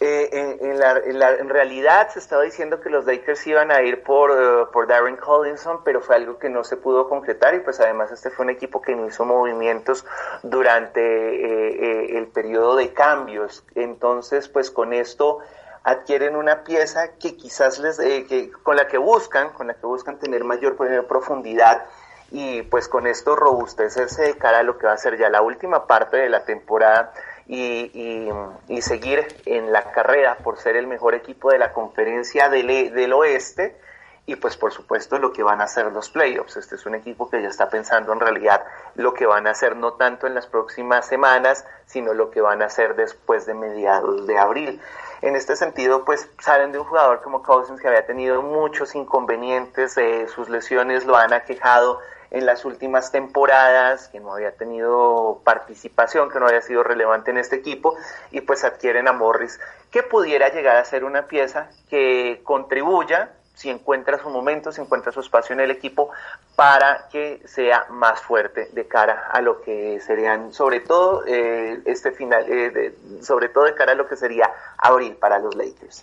Eh, 0.00 0.58
en, 0.60 0.82
en, 0.82 1.48
realidad 1.48 2.08
se 2.10 2.18
estaba 2.18 2.42
diciendo 2.42 2.80
que 2.80 2.90
los 2.90 3.04
Lakers 3.04 3.46
iban 3.46 3.70
a 3.70 3.82
ir 3.82 4.02
por, 4.02 4.32
uh, 4.32 4.70
por 4.72 4.88
Darren 4.88 5.16
Collinson, 5.16 5.84
pero 5.84 6.00
fue 6.00 6.16
algo 6.16 6.38
que 6.38 6.48
no 6.48 6.64
se 6.64 6.76
pudo 6.76 7.08
concretar 7.08 7.54
y 7.54 7.60
pues 7.60 7.78
además 7.78 8.10
este 8.10 8.30
fue 8.30 8.46
un 8.46 8.50
equipo 8.50 8.82
que 8.82 8.96
no 8.96 9.06
hizo 9.06 9.24
movimientos 9.24 10.04
durante 10.42 11.00
eh, 11.00 12.14
eh, 12.14 12.18
el 12.18 12.26
periodo 12.26 12.74
de 12.74 12.92
cambios. 12.92 13.64
Entonces 13.76 14.48
pues 14.48 14.72
con 14.72 14.92
esto 14.92 15.38
adquieren 15.84 16.34
una 16.34 16.64
pieza 16.64 17.12
que 17.20 17.36
quizás 17.36 17.78
les, 17.78 17.98
que, 17.98 18.50
con 18.64 18.74
la 18.74 18.88
que 18.88 18.98
buscan, 18.98 19.50
con 19.50 19.68
la 19.68 19.74
que 19.74 19.86
buscan 19.86 20.18
tener 20.18 20.42
mayor 20.42 20.76
profundidad 21.06 21.86
y 22.32 22.62
pues 22.62 22.88
con 22.88 23.06
esto 23.06 23.36
robustecerse 23.36 24.22
de 24.22 24.38
cara 24.38 24.60
a 24.60 24.62
lo 24.62 24.78
que 24.78 24.86
va 24.86 24.94
a 24.94 24.96
ser 24.96 25.18
ya 25.18 25.28
la 25.28 25.42
última 25.42 25.86
parte 25.86 26.16
de 26.16 26.30
la 26.30 26.44
temporada 26.46 27.12
y, 27.46 28.30
y, 28.68 28.82
seguir 28.82 29.26
en 29.44 29.70
la 29.70 29.92
carrera 29.92 30.38
por 30.38 30.56
ser 30.56 30.76
el 30.76 30.86
mejor 30.86 31.14
equipo 31.14 31.50
de 31.50 31.58
la 31.58 31.72
conferencia 31.72 32.48
del, 32.48 32.70
e, 32.70 32.90
del 32.90 33.12
oeste 33.12 33.76
y 34.24 34.36
pues 34.36 34.56
por 34.56 34.72
supuesto 34.72 35.18
lo 35.18 35.32
que 35.32 35.42
van 35.42 35.60
a 35.60 35.64
hacer 35.64 35.92
los 35.92 36.08
playoffs. 36.08 36.56
Este 36.56 36.76
es 36.76 36.86
un 36.86 36.94
equipo 36.94 37.28
que 37.28 37.42
ya 37.42 37.48
está 37.48 37.68
pensando 37.68 38.12
en 38.12 38.20
realidad 38.20 38.64
lo 38.94 39.12
que 39.12 39.26
van 39.26 39.46
a 39.46 39.50
hacer 39.50 39.76
no 39.76 39.94
tanto 39.94 40.26
en 40.26 40.34
las 40.34 40.46
próximas 40.46 41.06
semanas, 41.06 41.66
sino 41.86 42.14
lo 42.14 42.30
que 42.30 42.40
van 42.40 42.62
a 42.62 42.66
hacer 42.66 42.94
después 42.94 43.44
de 43.44 43.54
mediados 43.54 44.26
de 44.26 44.38
abril. 44.38 44.80
En 45.20 45.36
este 45.36 45.56
sentido, 45.56 46.04
pues 46.04 46.28
salen 46.38 46.72
de 46.72 46.78
un 46.78 46.84
jugador 46.84 47.20
como 47.20 47.42
Cousins 47.42 47.80
que 47.80 47.88
había 47.88 48.06
tenido 48.06 48.42
muchos 48.42 48.94
inconvenientes, 48.94 49.96
eh, 49.98 50.26
sus 50.28 50.48
lesiones 50.48 51.04
lo 51.04 51.16
han 51.16 51.32
aquejado 51.32 52.00
en 52.32 52.46
las 52.46 52.64
últimas 52.64 53.12
temporadas, 53.12 54.08
que 54.08 54.18
no 54.18 54.34
había 54.34 54.52
tenido 54.52 55.42
participación, 55.44 56.30
que 56.30 56.40
no 56.40 56.46
había 56.46 56.62
sido 56.62 56.82
relevante 56.82 57.30
en 57.30 57.36
este 57.36 57.56
equipo, 57.56 57.94
y 58.30 58.40
pues 58.40 58.64
adquieren 58.64 59.06
a 59.06 59.12
Morris, 59.12 59.60
que 59.90 60.02
pudiera 60.02 60.48
llegar 60.48 60.78
a 60.78 60.84
ser 60.84 61.04
una 61.04 61.26
pieza 61.26 61.68
que 61.90 62.40
contribuya 62.42 63.32
si 63.54 63.68
encuentra 63.68 64.18
su 64.18 64.30
momento, 64.30 64.72
si 64.72 64.80
encuentra 64.80 65.12
su 65.12 65.20
espacio 65.20 65.52
en 65.52 65.60
el 65.60 65.70
equipo, 65.70 66.08
para 66.56 67.06
que 67.12 67.42
sea 67.44 67.84
más 67.90 68.18
fuerte 68.20 68.70
de 68.72 68.88
cara 68.88 69.28
a 69.30 69.42
lo 69.42 69.60
que 69.60 70.00
serían, 70.00 70.54
sobre 70.54 70.80
todo 70.80 71.26
eh, 71.26 71.82
este 71.84 72.12
final, 72.12 72.46
eh, 72.48 72.94
sobre 73.20 73.50
todo 73.50 73.64
de 73.64 73.74
cara 73.74 73.92
a 73.92 73.94
lo 73.94 74.08
que 74.08 74.16
sería 74.16 74.50
abril 74.78 75.16
para 75.16 75.38
los 75.38 75.54
Lakers. 75.54 76.02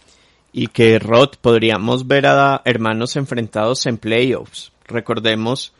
Y 0.51 0.67
que 0.67 0.99
Rod 0.99 1.31
podríamos 1.41 2.07
ver 2.07 2.27
a 2.27 2.61
hermanos 2.65 3.15
enfrentados 3.15 3.87
en 3.87 3.97
playoffs. 3.97 4.71
Recordemos 4.85 5.73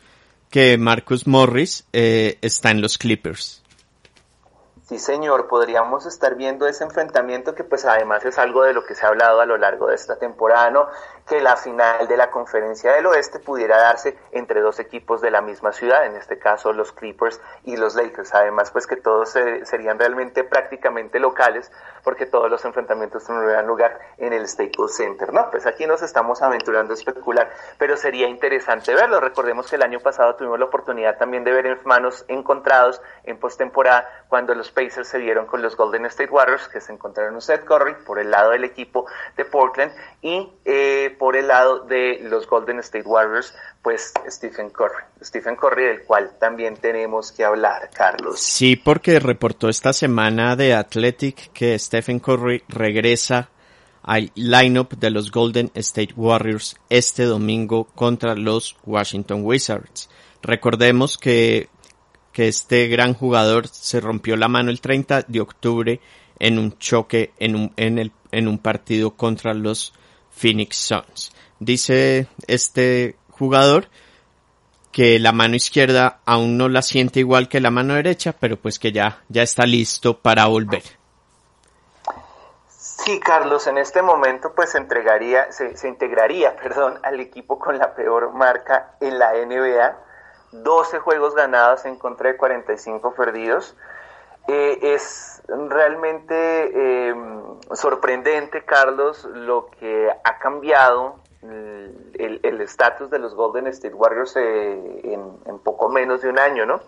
que 0.50 0.76
Marcus 0.78 1.26
Morris 1.26 1.86
eh, 1.92 2.38
está 2.42 2.70
en 2.70 2.82
los 2.82 2.98
Clippers. 2.98 3.62
Sí, 4.90 4.98
señor, 4.98 5.46
podríamos 5.46 6.04
estar 6.04 6.34
viendo 6.34 6.66
ese 6.66 6.82
enfrentamiento 6.82 7.54
que 7.54 7.62
pues 7.62 7.84
además 7.84 8.24
es 8.24 8.38
algo 8.38 8.64
de 8.64 8.72
lo 8.72 8.84
que 8.84 8.96
se 8.96 9.06
ha 9.06 9.10
hablado 9.10 9.40
a 9.40 9.46
lo 9.46 9.56
largo 9.56 9.86
de 9.86 9.94
esta 9.94 10.18
temporada, 10.18 10.68
¿no? 10.70 10.88
Que 11.30 11.40
la 11.40 11.56
final 11.56 12.08
de 12.08 12.16
la 12.16 12.28
conferencia 12.28 12.92
del 12.92 13.06
oeste 13.06 13.38
pudiera 13.38 13.76
darse 13.76 14.18
entre 14.32 14.60
dos 14.60 14.80
equipos 14.80 15.20
de 15.20 15.30
la 15.30 15.40
misma 15.40 15.70
ciudad, 15.70 16.04
en 16.04 16.16
este 16.16 16.40
caso 16.40 16.72
los 16.72 16.90
Clippers 16.90 17.40
y 17.62 17.76
los 17.76 17.94
Lakers. 17.94 18.34
Además, 18.34 18.72
pues 18.72 18.88
que 18.88 18.96
todos 18.96 19.30
serían 19.30 19.96
realmente 19.96 20.42
prácticamente 20.42 21.20
locales, 21.20 21.70
porque 22.02 22.26
todos 22.26 22.50
los 22.50 22.64
enfrentamientos 22.64 23.24
tendrían 23.24 23.64
lugar 23.64 23.96
en 24.18 24.32
el 24.32 24.48
Staples 24.48 24.96
Center, 24.96 25.32
¿no? 25.32 25.48
Pues 25.52 25.66
aquí 25.66 25.86
nos 25.86 26.02
estamos 26.02 26.42
aventurando 26.42 26.94
a 26.94 26.96
especular, 26.96 27.48
pero 27.78 27.96
sería 27.96 28.26
interesante 28.26 28.92
verlo. 28.92 29.20
Recordemos 29.20 29.70
que 29.70 29.76
el 29.76 29.82
año 29.82 30.00
pasado 30.00 30.34
tuvimos 30.34 30.58
la 30.58 30.64
oportunidad 30.64 31.16
también 31.16 31.44
de 31.44 31.52
ver 31.52 31.66
hermanos 31.66 32.24
encontrados 32.26 33.00
en 33.22 33.38
postemporada 33.38 34.08
cuando 34.28 34.52
los 34.56 34.72
Pacers 34.72 35.06
se 35.06 35.18
dieron 35.18 35.46
con 35.46 35.62
los 35.62 35.76
Golden 35.76 36.06
State 36.06 36.30
Warriors, 36.30 36.66
que 36.66 36.80
se 36.80 36.92
encontraron 36.92 37.34
en 37.34 37.40
Seth 37.40 37.64
Curry 37.64 37.94
por 38.04 38.18
el 38.18 38.32
lado 38.32 38.50
del 38.50 38.64
equipo 38.64 39.06
de 39.36 39.44
Portland 39.44 39.92
y 40.22 40.52
eh, 40.64 41.16
por 41.20 41.36
el 41.36 41.48
lado 41.48 41.80
de 41.80 42.18
los 42.22 42.46
Golden 42.46 42.78
State 42.78 43.06
Warriors, 43.06 43.54
pues 43.82 44.14
Stephen 44.26 44.70
Curry. 44.70 45.04
Stephen 45.22 45.54
Curry, 45.54 45.84
del 45.84 46.02
cual 46.04 46.30
también 46.40 46.76
tenemos 46.76 47.30
que 47.30 47.44
hablar, 47.44 47.90
Carlos. 47.92 48.40
Sí, 48.40 48.74
porque 48.74 49.20
reportó 49.20 49.68
esta 49.68 49.92
semana 49.92 50.56
de 50.56 50.72
Athletic 50.72 51.52
que 51.52 51.78
Stephen 51.78 52.20
Curry 52.20 52.64
regresa 52.68 53.50
al 54.02 54.32
lineup 54.34 54.94
de 54.94 55.10
los 55.10 55.30
Golden 55.30 55.70
State 55.74 56.14
Warriors 56.16 56.76
este 56.88 57.24
domingo 57.24 57.84
contra 57.94 58.34
los 58.34 58.78
Washington 58.86 59.42
Wizards. 59.44 60.08
Recordemos 60.40 61.18
que, 61.18 61.68
que 62.32 62.48
este 62.48 62.88
gran 62.88 63.12
jugador 63.12 63.68
se 63.68 64.00
rompió 64.00 64.38
la 64.38 64.48
mano 64.48 64.70
el 64.70 64.80
30 64.80 65.26
de 65.28 65.40
octubre 65.42 66.00
en 66.38 66.58
un 66.58 66.78
choque 66.78 67.34
en 67.38 67.56
un, 67.56 67.74
en 67.76 67.98
el, 67.98 68.10
en 68.32 68.48
un 68.48 68.56
partido 68.56 69.10
contra 69.10 69.52
los 69.52 69.92
Phoenix 70.30 70.76
Suns. 70.76 71.32
Dice 71.58 72.26
este 72.46 73.16
jugador 73.30 73.88
que 74.92 75.18
la 75.18 75.32
mano 75.32 75.56
izquierda 75.56 76.20
aún 76.24 76.56
no 76.56 76.68
la 76.68 76.82
siente 76.82 77.20
igual 77.20 77.48
que 77.48 77.60
la 77.60 77.70
mano 77.70 77.94
derecha, 77.94 78.34
pero 78.38 78.56
pues 78.56 78.78
que 78.78 78.92
ya, 78.92 79.22
ya 79.28 79.42
está 79.42 79.64
listo 79.66 80.18
para 80.18 80.46
volver. 80.46 80.82
Sí, 82.68 83.18
Carlos, 83.20 83.66
en 83.66 83.78
este 83.78 84.02
momento 84.02 84.52
pues 84.54 84.74
entregaría, 84.74 85.50
se, 85.52 85.76
se 85.76 85.88
integraría, 85.88 86.56
perdón, 86.62 86.98
al 87.02 87.20
equipo 87.20 87.58
con 87.58 87.78
la 87.78 87.94
peor 87.94 88.32
marca 88.32 88.94
en 89.00 89.18
la 89.18 89.32
NBA, 89.32 89.96
12 90.52 90.98
juegos 90.98 91.34
ganados 91.34 91.84
en 91.84 91.96
contra 91.96 92.30
de 92.30 92.36
45 92.36 93.14
perdidos. 93.14 93.76
Eh, 94.48 94.94
es 94.94 95.39
realmente 95.68 97.10
eh, 97.10 97.14
sorprendente, 97.72 98.64
Carlos, 98.64 99.24
lo 99.24 99.66
que 99.78 100.10
ha 100.10 100.38
cambiado 100.38 101.16
el 101.42 102.60
estatus 102.60 103.08
de 103.10 103.18
los 103.18 103.34
Golden 103.34 103.66
State 103.68 103.94
Warriors 103.94 104.36
eh, 104.36 105.00
en, 105.04 105.58
poco 105.60 105.88
menos 105.88 106.20
de 106.20 106.28
un 106.28 106.38
año, 106.38 106.66
¿no? 106.66 106.80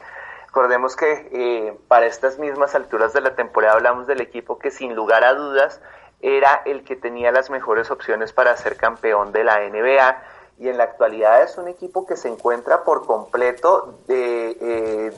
Recordemos 0.46 0.94
que 0.94 1.78
para 1.88 2.04
estas 2.04 2.38
mismas 2.38 2.74
alturas 2.74 3.14
de 3.14 3.22
la 3.22 3.34
temporada 3.34 3.74
hablamos 3.74 4.06
del 4.06 4.20
equipo 4.20 4.58
que 4.58 4.70
sin 4.70 4.94
lugar 4.94 5.24
a 5.24 5.32
dudas 5.32 5.80
era 6.20 6.62
el 6.66 6.84
que 6.84 6.96
tenía 6.96 7.32
las 7.32 7.50
mejores 7.50 7.90
opciones 7.90 8.32
para 8.32 8.56
ser 8.56 8.76
campeón 8.76 9.32
de 9.32 9.44
la 9.44 9.60
NBA 9.68 10.22
y 10.58 10.68
en 10.68 10.78
la 10.78 10.84
actualidad 10.84 11.42
es 11.42 11.58
un 11.58 11.68
equipo 11.68 12.06
que 12.06 12.16
se 12.16 12.28
encuentra 12.28 12.84
por 12.84 13.04
completo 13.04 13.98
de, 14.06 15.12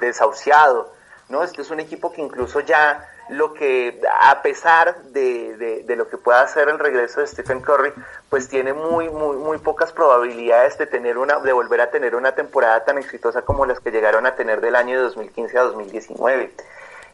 desahuciado 0.00 0.92
¿no? 1.30 1.42
Este 1.44 1.62
es 1.62 1.70
un 1.70 1.80
equipo 1.80 2.12
que 2.12 2.20
incluso 2.20 2.60
ya 2.60 3.08
lo 3.30 3.54
que, 3.54 4.00
a 4.20 4.42
pesar 4.42 5.02
de, 5.04 5.84
de, 5.86 5.96
lo 5.96 6.08
que 6.08 6.18
pueda 6.18 6.42
hacer 6.42 6.68
el 6.68 6.80
regreso 6.80 7.20
de 7.20 7.28
Stephen 7.28 7.60
Curry, 7.60 7.92
pues 8.28 8.48
tiene 8.48 8.72
muy, 8.72 9.08
muy, 9.08 9.36
muy 9.36 9.58
pocas 9.58 9.92
probabilidades 9.92 10.76
de 10.78 10.86
tener 10.86 11.16
una, 11.16 11.38
de 11.38 11.52
volver 11.52 11.80
a 11.80 11.90
tener 11.90 12.16
una 12.16 12.34
temporada 12.34 12.84
tan 12.84 12.98
exitosa 12.98 13.42
como 13.42 13.66
las 13.66 13.78
que 13.78 13.92
llegaron 13.92 14.26
a 14.26 14.34
tener 14.34 14.60
del 14.60 14.74
año 14.74 14.96
de 14.96 15.02
2015 15.04 15.58
a 15.58 15.62
2019. 15.62 16.52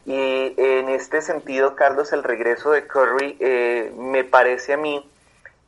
Y 0.07 0.55
en 0.57 0.89
este 0.89 1.21
sentido, 1.21 1.75
Carlos, 1.75 2.13
el 2.13 2.23
regreso 2.23 2.71
de 2.71 2.87
Curry 2.87 3.37
eh, 3.41 3.93
me 3.97 4.25
parece 4.25 4.73
a 4.73 4.77
mí 4.79 5.07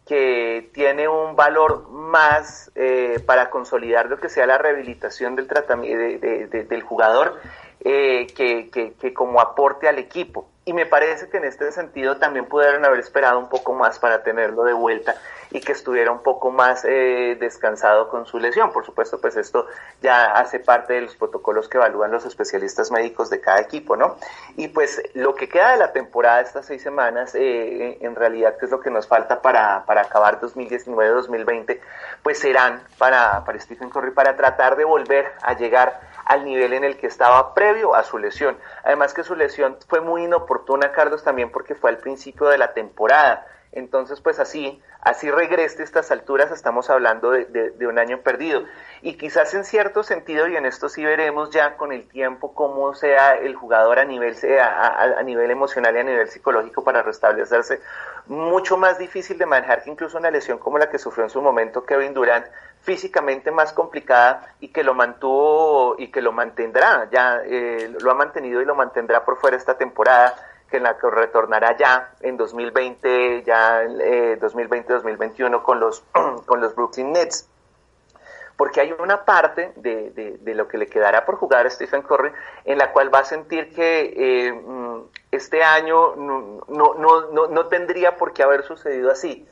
que 0.06 0.70
tiene 0.72 1.06
un 1.08 1.36
valor 1.36 1.90
más 1.90 2.70
eh, 2.74 3.22
para 3.26 3.50
consolidar 3.50 4.06
lo 4.06 4.18
que 4.18 4.30
sea 4.30 4.46
la 4.46 4.56
rehabilitación 4.56 5.36
del, 5.36 5.46
del 5.46 6.82
jugador 6.82 7.38
eh, 7.80 8.26
que, 8.34 8.70
que, 8.70 9.14
como 9.14 9.40
aporte 9.40 9.88
al 9.88 9.98
equipo. 9.98 10.48
Y 10.64 10.72
me 10.74 10.84
parece 10.84 11.30
que 11.30 11.38
en 11.38 11.44
este 11.46 11.72
sentido 11.72 12.18
también 12.18 12.44
pudieron 12.44 12.84
haber 12.84 13.00
esperado 13.00 13.38
un 13.38 13.48
poco 13.48 13.72
más 13.72 13.98
para 13.98 14.22
tenerlo 14.22 14.64
de 14.64 14.74
vuelta 14.74 15.14
y 15.50 15.60
que 15.60 15.72
estuviera 15.72 16.12
un 16.12 16.22
poco 16.22 16.50
más 16.50 16.84
eh, 16.84 17.38
descansado 17.40 18.08
con 18.10 18.26
su 18.26 18.38
lesión. 18.38 18.70
Por 18.70 18.84
supuesto, 18.84 19.18
pues 19.18 19.36
esto 19.36 19.66
ya 20.02 20.26
hace 20.32 20.60
parte 20.60 20.92
de 20.92 21.02
los 21.02 21.16
protocolos 21.16 21.68
que 21.68 21.78
evalúan 21.78 22.10
los 22.10 22.26
especialistas 22.26 22.90
médicos 22.90 23.30
de 23.30 23.40
cada 23.40 23.60
equipo, 23.60 23.96
¿no? 23.96 24.16
Y 24.56 24.68
pues 24.68 25.00
lo 25.14 25.34
que 25.34 25.48
queda 25.48 25.72
de 25.72 25.78
la 25.78 25.92
temporada, 25.92 26.42
estas 26.42 26.66
seis 26.66 26.82
semanas, 26.82 27.34
eh, 27.34 27.96
en 28.02 28.14
realidad, 28.14 28.58
que 28.58 28.66
es 28.66 28.70
lo 28.70 28.80
que 28.80 28.90
nos 28.90 29.06
falta 29.06 29.40
para, 29.40 29.86
para 29.86 30.02
acabar 30.02 30.38
2019-2020, 30.40 31.80
pues 32.22 32.40
serán 32.40 32.82
para, 32.98 33.42
para 33.44 33.58
Stephen 33.58 33.88
Curry 33.88 34.10
para 34.10 34.36
tratar 34.36 34.76
de 34.76 34.84
volver 34.84 35.32
a 35.40 35.54
llegar 35.54 35.98
al 36.28 36.44
nivel 36.44 36.74
en 36.74 36.84
el 36.84 36.98
que 36.98 37.06
estaba 37.06 37.54
previo 37.54 37.94
a 37.94 38.04
su 38.04 38.18
lesión. 38.18 38.58
Además 38.84 39.14
que 39.14 39.24
su 39.24 39.34
lesión 39.34 39.78
fue 39.88 40.00
muy 40.00 40.24
inoportuna, 40.24 40.92
Carlos, 40.92 41.24
también 41.24 41.50
porque 41.50 41.74
fue 41.74 41.90
al 41.90 41.98
principio 41.98 42.48
de 42.48 42.58
la 42.58 42.74
temporada. 42.74 43.46
Entonces, 43.72 44.20
pues 44.20 44.38
así, 44.38 44.80
así 45.00 45.30
regrese 45.30 45.82
a 45.82 45.84
estas 45.84 46.10
alturas, 46.10 46.50
estamos 46.50 46.90
hablando 46.90 47.30
de, 47.30 47.86
un 47.86 47.98
año 47.98 48.20
perdido. 48.20 48.62
Y 49.00 49.14
quizás 49.14 49.54
en 49.54 49.64
cierto 49.64 50.02
sentido, 50.02 50.48
y 50.48 50.56
en 50.56 50.66
esto 50.66 50.88
sí 50.88 51.02
veremos 51.04 51.50
ya 51.50 51.76
con 51.76 51.92
el 51.92 52.06
tiempo 52.08 52.54
cómo 52.54 52.94
sea 52.94 53.36
el 53.36 53.54
jugador 53.54 53.98
a 53.98 54.04
nivel, 54.04 54.36
a, 54.60 55.18
a 55.18 55.22
nivel 55.22 55.50
emocional 55.50 55.96
y 55.96 55.98
a 55.98 56.04
nivel 56.04 56.28
psicológico 56.28 56.84
para 56.84 57.02
restablecerse, 57.02 57.80
mucho 58.26 58.76
más 58.76 58.98
difícil 58.98 59.38
de 59.38 59.46
manejar 59.46 59.82
que 59.82 59.90
incluso 59.90 60.18
una 60.18 60.30
lesión 60.30 60.58
como 60.58 60.78
la 60.78 60.90
que 60.90 60.98
sufrió 60.98 61.24
en 61.24 61.30
su 61.30 61.40
momento 61.40 61.84
Kevin 61.84 62.12
Durant, 62.12 62.46
físicamente 62.88 63.50
más 63.50 63.74
complicada 63.74 64.54
y 64.60 64.68
que 64.68 64.82
lo 64.82 64.94
mantuvo 64.94 65.94
y 65.98 66.10
que 66.10 66.22
lo 66.22 66.32
mantendrá, 66.32 67.06
ya 67.10 67.42
eh, 67.44 67.94
lo 68.00 68.10
ha 68.10 68.14
mantenido 68.14 68.62
y 68.62 68.64
lo 68.64 68.74
mantendrá 68.74 69.26
por 69.26 69.36
fuera 69.36 69.58
esta 69.58 69.76
temporada, 69.76 70.34
que 70.70 70.78
en 70.78 70.84
la 70.84 70.96
que 70.96 71.10
retornará 71.10 71.76
ya 71.76 72.14
en 72.22 72.38
2020, 72.38 73.42
ya 73.42 73.82
eh, 73.82 74.38
2020-2021 74.40 75.62
con 75.62 75.80
los, 75.80 76.02
con 76.46 76.62
los 76.62 76.74
Brooklyn 76.74 77.12
Nets. 77.12 77.46
Porque 78.56 78.80
hay 78.80 78.92
una 78.98 79.22
parte 79.22 79.72
de, 79.76 80.38
de, 80.40 80.54
lo 80.54 80.66
que 80.66 80.78
le 80.78 80.86
quedará 80.86 81.26
por 81.26 81.36
jugar 81.36 81.66
a 81.66 81.70
Stephen 81.70 82.00
Curry 82.00 82.32
en 82.64 82.78
la 82.78 82.90
cual 82.90 83.14
va 83.14 83.18
a 83.18 83.24
sentir 83.24 83.70
que 83.74 84.14
eh, 84.16 84.52
mm, 84.52 85.02
este 85.30 85.62
año 85.62 86.16
no, 86.16 86.64
no, 86.68 86.94
no, 86.94 87.48
no, 87.48 87.66
tendría 87.66 88.16
por 88.16 88.32
qué 88.32 88.42
haber 88.42 88.62
sucedido 88.62 89.10
así 89.10 89.46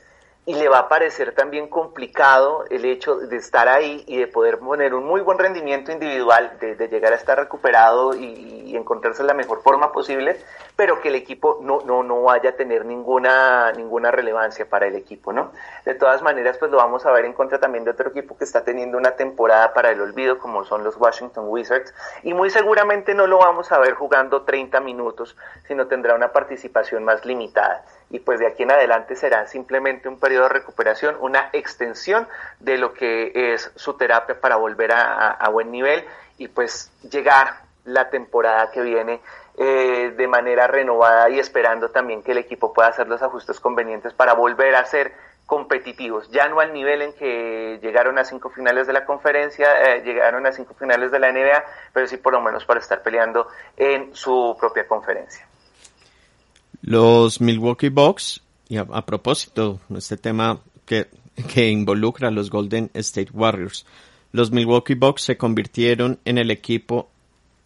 y 0.49 0.55
le 0.55 0.69
va 0.69 0.79
a 0.79 0.89
parecer 0.89 1.35
también 1.35 1.67
complicado 1.67 2.65
el 2.71 2.85
hecho 2.85 3.17
de 3.17 3.37
estar 3.37 3.69
ahí 3.69 4.05
y 4.07 4.17
de 4.17 4.29
poder 4.29 4.61
poner 4.61 4.95
un 4.95 5.05
muy 5.05 5.21
buen 5.21 5.39
rendimiento 5.39 5.91
individual, 5.91 6.57
de, 6.61 6.89
llegar 6.89 7.13
a 7.13 7.17
estar 7.17 7.37
recuperado 7.37 8.15
y, 8.15 8.55
encontrarse 8.77 9.23
la 9.25 9.33
mejor 9.33 9.63
forma 9.63 9.91
posible, 9.91 10.39
pero 10.77 11.01
que 11.01 11.09
el 11.09 11.15
equipo 11.15 11.61
no, 11.63 11.81
no, 11.87 12.03
no 12.03 12.25
vaya 12.25 12.51
a 12.51 12.53
tener 12.57 12.85
ninguna, 12.85 13.73
ninguna 13.73 14.11
relevancia 14.11 14.69
para 14.69 14.87
el 14.87 14.97
equipo, 14.97 15.33
¿no? 15.33 15.53
De 15.87 15.95
todas 15.95 16.21
maneras, 16.21 16.59
pues 16.59 16.71
lo 16.71 16.77
vamos 16.77 17.07
a 17.07 17.11
ver 17.11 17.25
en 17.25 17.33
contra 17.33 17.59
también 17.59 17.85
de 17.85 17.93
otro 17.93 18.11
equipo 18.11 18.37
que 18.37 18.45
está 18.45 18.65
teniendo 18.65 18.99
una 18.99 19.13
temporada 19.13 19.73
para 19.73 19.93
el 19.93 20.01
olvido, 20.03 20.39
como 20.39 20.63
son 20.67 20.85
los 20.85 20.99
Washington 20.99 21.47
Wizards, 21.49 21.95
y 22.23 22.35
muy 22.35 22.51
seguramente 22.51 23.15
no 23.15 23.27
lo 23.27 23.39
vamos 23.39 23.73
a 23.73 23.79
ver 23.79 23.95
jugando 23.95 24.43
30 24.43 24.79
minutos, 24.81 25.39
sino 25.67 25.87
tendrá 25.87 26.15
una 26.15 26.33
participación 26.33 27.03
más 27.03 27.25
limitada 27.25 27.83
y 28.11 28.21
pues 28.21 28.39
de 28.39 28.47
aquí 28.47 28.63
en 28.63 28.71
adelante 28.71 29.17
será 29.17 29.47
simplemente 29.47 30.09
un 30.09 30.19
periodo 30.19 30.45
de 30.45 30.51
recuperación, 30.51 31.17
una 31.21 31.51
extensión 31.53 32.29
de 32.61 32.79
lo 32.79 32.95
que 32.95 33.33
es 33.35 33.73
su 33.75 33.95
terapia 33.95 34.41
para 34.41 34.57
volver 34.57 34.93
a, 34.93 35.49
buen 35.51 35.71
nivel 35.71 36.05
y 36.39 36.49
pues 36.49 36.91
llegar 37.11 37.63
la 37.85 38.11
temporada 38.11 38.71
que 38.71 38.83
viene 38.83 39.21
eh, 39.59 40.13
de 40.17 40.29
manera 40.29 40.67
renovada 40.67 41.31
y 41.31 41.39
esperando 41.39 41.91
también 41.91 42.23
que 42.23 42.33
el 42.33 42.39
equipo 42.39 42.73
pueda 42.73 42.89
hacer 42.89 43.09
los 43.09 43.23
ajustes 43.23 43.59
convenientes 43.59 44.13
para 44.13 44.35
volver 44.35 44.75
a 44.77 44.85
ser 44.85 45.13
competitivos, 45.47 46.29
ya 46.31 46.49
no 46.49 46.59
al 46.59 46.73
nivel 46.73 47.03
en 47.03 47.13
que 47.13 47.79
llegaron 47.81 48.19
a 48.19 48.25
cinco 48.25 48.51
finales 48.51 48.89
de 48.89 48.93
la 48.93 49.05
conferencia, 49.05 49.95
eh, 49.95 50.03
llegaron 50.03 50.45
a 50.45 50.53
cinco 50.53 50.75
finales 50.75 51.13
de 51.13 51.21
la 51.21 51.31
NBA, 51.31 51.65
pero 51.93 52.07
sí 52.09 52.17
por 52.17 52.33
lo 52.33 52.41
menos 52.41 52.65
para 52.65 52.81
estar 52.81 53.01
peleando 53.01 53.47
en 53.77 54.15
su 54.15 54.57
propia 54.59 54.89
conferencia. 54.89 55.47
Los 56.83 57.41
Milwaukee 57.41 57.89
Bucks, 57.89 58.43
y 58.69 58.77
a, 58.77 58.85
propósito, 58.85 59.81
este 59.97 60.17
tema 60.17 60.61
que, 60.85 61.09
que 61.53 61.71
involucra 61.71 62.29
a 62.29 62.33
los 62.33 62.51
Golden 62.51 62.91
State 62.95 63.31
Warriors, 63.33 63.87
los 64.33 64.51
Milwaukee 64.51 64.95
Bucks 64.95 65.23
se 65.23 65.37
convirtieron 65.37 66.19
en 66.25 66.39
el 66.39 66.51
equipo 66.51 67.09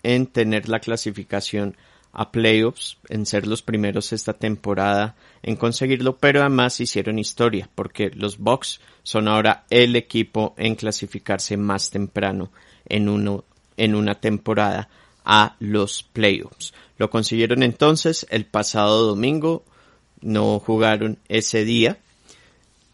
en 0.03 0.27
tener 0.27 0.69
la 0.69 0.81
clasificación 0.81 1.77
a 2.13 2.33
playoffs, 2.33 2.99
en 3.09 3.25
ser 3.27 3.47
los 3.47 3.63
primeros 3.63 4.13
esta 4.13 4.33
temporada 4.33 5.15
en 5.43 5.57
conseguirlo, 5.57 6.17
pero 6.17 6.41
además 6.41 6.81
hicieron 6.81 7.19
historia, 7.19 7.69
porque 7.75 8.11
los 8.11 8.39
Bucks 8.39 8.81
son 9.03 9.29
ahora 9.29 9.65
el 9.71 9.97
equipo 9.97 10.55
en 10.59 10.75
clasificarse 10.75 11.57
más 11.57 11.91
temprano 11.91 12.51
en 12.87 13.09
uno, 13.09 13.45
en 13.77 13.95
una 13.95 14.17
temporada 14.17 14.89
a 15.25 15.57
los 15.61 16.03
playoffs. 16.03 16.75
Lo 17.01 17.09
consiguieron 17.09 17.63
entonces 17.63 18.27
el 18.29 18.45
pasado 18.45 19.07
domingo, 19.07 19.65
no 20.21 20.59
jugaron 20.59 21.19
ese 21.31 21.65
día 21.65 21.97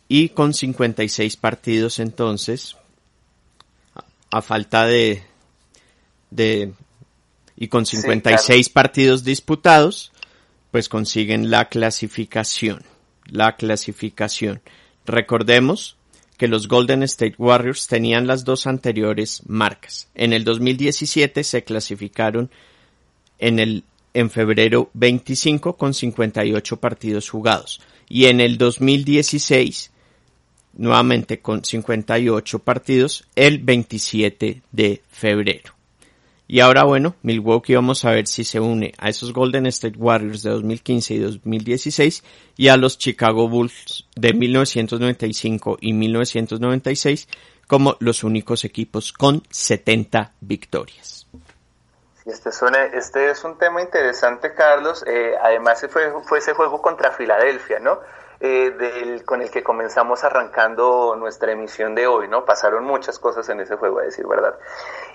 y 0.06 0.28
con 0.28 0.54
56 0.54 1.36
partidos 1.36 1.98
entonces, 1.98 2.76
a, 4.30 4.42
falta 4.42 4.86
de, 4.86 5.24
de 6.30 6.72
y 7.56 7.66
con 7.66 7.84
56 7.84 8.68
partidos 8.68 9.24
disputados, 9.24 10.12
pues 10.70 10.88
consiguen 10.88 11.50
la 11.50 11.68
clasificación, 11.68 12.84
la 13.24 13.56
clasificación. 13.56 14.62
Recordemos 15.04 15.96
que 16.36 16.46
los 16.46 16.68
Golden 16.68 17.02
State 17.02 17.34
Warriors 17.38 17.88
tenían 17.88 18.28
las 18.28 18.44
dos 18.44 18.68
anteriores 18.68 19.42
marcas. 19.48 20.06
En 20.14 20.32
el 20.32 20.44
2017 20.44 21.42
se 21.42 21.64
clasificaron 21.64 22.52
en 23.40 23.58
el 23.58 23.82
en 24.16 24.30
febrero 24.30 24.90
25 24.94 25.76
con 25.76 25.92
58 25.92 26.78
partidos 26.78 27.28
jugados 27.28 27.82
y 28.08 28.24
en 28.26 28.40
el 28.40 28.56
2016 28.56 29.90
nuevamente 30.72 31.40
con 31.40 31.62
58 31.62 32.58
partidos 32.60 33.28
el 33.34 33.58
27 33.58 34.62
de 34.72 35.02
febrero. 35.10 35.74
Y 36.48 36.60
ahora 36.60 36.84
bueno, 36.84 37.16
Milwaukee 37.22 37.74
vamos 37.74 38.06
a 38.06 38.12
ver 38.12 38.26
si 38.26 38.44
se 38.44 38.58
une 38.58 38.94
a 38.96 39.10
esos 39.10 39.34
Golden 39.34 39.66
State 39.66 39.98
Warriors 39.98 40.42
de 40.42 40.50
2015 40.50 41.14
y 41.14 41.18
2016 41.18 42.24
y 42.56 42.68
a 42.68 42.78
los 42.78 42.96
Chicago 42.96 43.48
Bulls 43.48 44.06
de 44.14 44.32
1995 44.32 45.76
y 45.80 45.92
1996 45.92 47.28
como 47.66 47.96
los 48.00 48.24
únicos 48.24 48.64
equipos 48.64 49.12
con 49.12 49.42
70 49.50 50.32
victorias. 50.40 51.26
Este 52.26 52.48
es, 52.48 52.60
un, 52.60 52.74
este 52.74 53.30
es 53.30 53.44
un 53.44 53.56
tema 53.56 53.80
interesante, 53.80 54.52
Carlos. 54.52 55.04
Eh, 55.06 55.36
además, 55.40 55.86
fue, 55.88 56.12
fue 56.26 56.38
ese 56.38 56.54
juego 56.54 56.82
contra 56.82 57.12
Filadelfia, 57.12 57.78
¿no? 57.78 58.00
Eh, 58.40 59.22
con 59.24 59.42
el 59.42 59.50
que 59.50 59.62
comenzamos 59.62 60.24
arrancando 60.24 61.14
nuestra 61.16 61.52
emisión 61.52 61.94
de 61.94 62.08
hoy, 62.08 62.26
¿no? 62.26 62.44
Pasaron 62.44 62.84
muchas 62.84 63.20
cosas 63.20 63.48
en 63.48 63.60
ese 63.60 63.76
juego, 63.76 64.00
a 64.00 64.02
decir 64.02 64.26
verdad. 64.26 64.58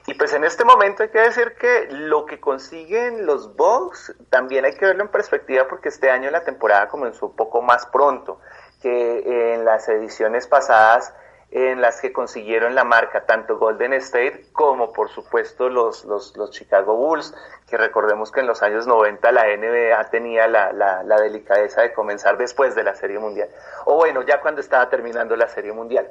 Y 0.07 0.13
pues 0.13 0.33
en 0.33 0.45
este 0.45 0.63
momento 0.63 1.03
hay 1.03 1.09
que 1.09 1.19
decir 1.19 1.53
que 1.59 1.89
lo 1.91 2.25
que 2.25 2.39
consiguen 2.39 3.25
los 3.25 3.57
Bucks 3.57 4.15
también 4.29 4.63
hay 4.63 4.73
que 4.75 4.85
verlo 4.85 5.03
en 5.03 5.09
perspectiva 5.09 5.67
porque 5.67 5.89
este 5.89 6.09
año 6.09 6.31
la 6.31 6.43
temporada 6.43 6.87
comenzó 6.87 7.27
un 7.27 7.35
poco 7.35 7.61
más 7.61 7.85
pronto 7.87 8.39
que 8.81 9.53
en 9.53 9.65
las 9.65 9.87
ediciones 9.89 10.47
pasadas 10.47 11.13
en 11.51 11.81
las 11.81 11.99
que 11.99 12.13
consiguieron 12.13 12.75
la 12.75 12.85
marca 12.85 13.25
tanto 13.25 13.57
Golden 13.57 13.93
State 13.93 14.45
como 14.53 14.93
por 14.93 15.09
supuesto 15.09 15.69
los, 15.69 16.05
los, 16.05 16.35
los 16.37 16.51
Chicago 16.51 16.95
Bulls, 16.95 17.35
que 17.69 17.77
recordemos 17.77 18.31
que 18.31 18.39
en 18.39 18.47
los 18.47 18.63
años 18.63 18.87
90 18.87 19.31
la 19.33 19.45
NBA 19.57 20.09
tenía 20.09 20.47
la, 20.47 20.71
la, 20.71 21.03
la 21.03 21.19
delicadeza 21.19 21.81
de 21.81 21.93
comenzar 21.93 22.37
después 22.37 22.73
de 22.73 22.83
la 22.83 22.95
Serie 22.95 23.19
Mundial, 23.19 23.49
o 23.85 23.95
bueno, 23.95 24.21
ya 24.23 24.39
cuando 24.39 24.61
estaba 24.61 24.89
terminando 24.89 25.35
la 25.35 25.49
Serie 25.49 25.73
Mundial. 25.73 26.09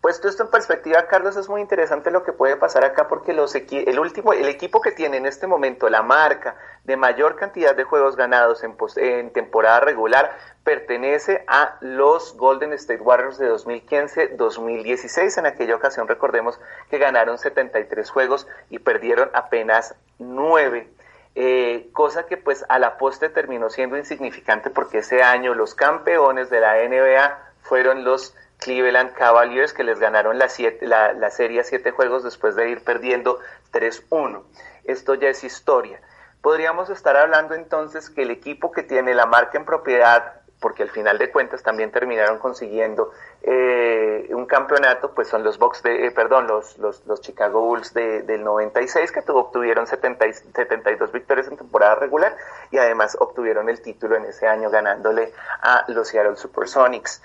Puesto 0.00 0.28
esto 0.28 0.44
en 0.44 0.50
perspectiva, 0.50 1.06
Carlos, 1.08 1.36
es 1.36 1.50
muy 1.50 1.60
interesante 1.60 2.10
lo 2.10 2.22
que 2.22 2.32
puede 2.32 2.56
pasar 2.56 2.84
acá 2.84 3.06
porque 3.06 3.34
los 3.34 3.54
el 3.54 3.98
último, 3.98 4.32
el 4.32 4.48
equipo 4.48 4.80
que 4.80 4.92
tiene 4.92 5.18
en 5.18 5.26
este 5.26 5.46
momento 5.46 5.90
la 5.90 6.02
marca 6.02 6.56
de 6.84 6.96
mayor 6.96 7.36
cantidad 7.36 7.76
de 7.76 7.84
juegos 7.84 8.16
ganados 8.16 8.64
en, 8.64 9.30
temporada 9.30 9.80
regular 9.80 10.34
pertenece 10.64 11.44
a 11.46 11.76
los 11.82 12.34
Golden 12.38 12.72
State 12.72 13.02
Warriors 13.02 13.36
de 13.36 13.52
2015-2016. 13.52 15.36
En 15.36 15.44
aquella 15.44 15.76
ocasión 15.76 16.08
recordemos 16.08 16.58
que 16.88 16.96
ganaron 16.96 17.36
73 17.36 18.08
juegos 18.08 18.48
y 18.70 18.78
perdieron 18.78 19.30
apenas 19.34 19.94
9. 20.18 20.88
Eh, 21.34 21.90
cosa 21.92 22.24
que 22.24 22.38
pues 22.38 22.64
a 22.70 22.78
la 22.78 22.96
poste 22.96 23.28
terminó 23.28 23.68
siendo 23.68 23.98
insignificante 23.98 24.70
porque 24.70 24.98
ese 24.98 25.22
año 25.22 25.54
los 25.54 25.74
campeones 25.74 26.48
de 26.48 26.60
la 26.60 26.76
NBA 26.88 27.38
fueron 27.60 28.02
los 28.02 28.34
Cleveland 28.60 29.12
Cavaliers 29.14 29.72
que 29.72 29.84
les 29.84 29.98
ganaron 29.98 30.38
la, 30.38 30.48
siete, 30.48 30.86
la, 30.86 31.12
la 31.12 31.30
serie 31.30 31.60
a 31.60 31.64
siete 31.64 31.90
juegos 31.90 32.22
después 32.22 32.54
de 32.56 32.70
ir 32.70 32.84
perdiendo 32.84 33.38
3-1. 33.72 34.42
Esto 34.84 35.14
ya 35.14 35.28
es 35.28 35.44
historia. 35.44 36.00
Podríamos 36.42 36.88
estar 36.88 37.16
hablando 37.16 37.54
entonces 37.54 38.08
que 38.08 38.22
el 38.22 38.30
equipo 38.30 38.72
que 38.72 38.82
tiene 38.82 39.14
la 39.14 39.26
marca 39.26 39.58
en 39.58 39.66
propiedad, 39.66 40.40
porque 40.58 40.82
al 40.82 40.90
final 40.90 41.18
de 41.18 41.30
cuentas 41.30 41.62
también 41.62 41.90
terminaron 41.90 42.38
consiguiendo 42.38 43.10
eh, 43.42 44.28
un 44.30 44.46
campeonato, 44.46 45.12
pues 45.14 45.28
son 45.28 45.42
los 45.42 45.58
Bucks 45.58 45.82
de, 45.82 46.06
eh, 46.06 46.10
perdón, 46.10 46.46
los, 46.46 46.78
los, 46.78 47.20
Chicago 47.20 47.60
Bulls 47.62 47.92
de, 47.94 48.22
del 48.22 48.42
96 48.44 49.12
que 49.12 49.22
obtuvieron 49.32 49.86
70, 49.86 50.32
72 50.54 51.12
victorias 51.12 51.48
en 51.48 51.56
temporada 51.56 51.94
regular 51.96 52.36
y 52.70 52.78
además 52.78 53.16
obtuvieron 53.20 53.68
el 53.68 53.80
título 53.80 54.16
en 54.16 54.24
ese 54.24 54.46
año 54.46 54.70
ganándole 54.70 55.32
a 55.62 55.84
los 55.88 56.08
Seattle 56.08 56.36
Supersonics. 56.36 57.22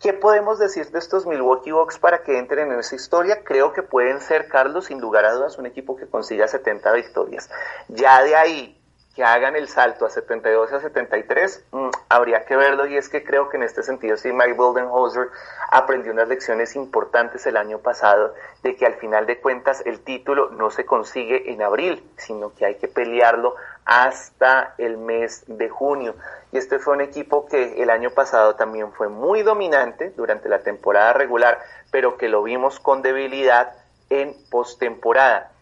¿Qué 0.00 0.12
podemos 0.12 0.58
decir 0.58 0.90
de 0.90 0.98
estos 0.98 1.26
Milwaukee 1.26 1.70
Bucks 1.70 1.98
para 1.98 2.22
que 2.22 2.38
entren 2.38 2.70
en 2.70 2.80
esa 2.80 2.94
historia? 2.94 3.42
Creo 3.42 3.72
que 3.72 3.82
pueden 3.82 4.20
ser, 4.20 4.46
Carlos, 4.48 4.86
sin 4.86 5.00
lugar 5.00 5.24
a 5.24 5.32
dudas, 5.32 5.56
un 5.58 5.64
equipo 5.64 5.96
que 5.96 6.06
consiga 6.06 6.46
70 6.46 6.92
victorias. 6.92 7.48
Ya 7.88 8.22
de 8.22 8.36
ahí 8.36 8.75
que 9.16 9.24
hagan 9.24 9.56
el 9.56 9.66
salto 9.66 10.04
a 10.04 10.10
72 10.10 10.74
a 10.74 10.80
73, 10.80 11.64
mm, 11.72 11.88
habría 12.10 12.44
que 12.44 12.54
verlo 12.54 12.86
y 12.86 12.98
es 12.98 13.08
que 13.08 13.24
creo 13.24 13.48
que 13.48 13.56
en 13.56 13.62
este 13.62 13.82
sentido 13.82 14.18
sí 14.18 14.30
Mike 14.30 14.52
Budenholzer 14.52 15.30
aprendió 15.70 16.12
unas 16.12 16.28
lecciones 16.28 16.76
importantes 16.76 17.46
el 17.46 17.56
año 17.56 17.78
pasado 17.78 18.34
de 18.62 18.76
que 18.76 18.84
al 18.84 18.96
final 18.96 19.24
de 19.24 19.40
cuentas 19.40 19.82
el 19.86 20.00
título 20.00 20.50
no 20.50 20.70
se 20.70 20.84
consigue 20.84 21.50
en 21.50 21.62
abril, 21.62 22.06
sino 22.18 22.54
que 22.54 22.66
hay 22.66 22.74
que 22.74 22.88
pelearlo 22.88 23.56
hasta 23.86 24.74
el 24.76 24.98
mes 24.98 25.44
de 25.46 25.70
junio. 25.70 26.14
Y 26.52 26.58
este 26.58 26.78
fue 26.78 26.92
un 26.92 27.00
equipo 27.00 27.46
que 27.46 27.82
el 27.82 27.88
año 27.88 28.10
pasado 28.10 28.54
también 28.56 28.92
fue 28.92 29.08
muy 29.08 29.42
dominante 29.42 30.10
durante 30.10 30.50
la 30.50 30.58
temporada 30.58 31.14
regular, 31.14 31.58
pero 31.90 32.18
que 32.18 32.28
lo 32.28 32.42
vimos 32.42 32.80
con 32.80 33.00
debilidad 33.00 33.72
en 34.10 34.36
postemporada. 34.50 35.52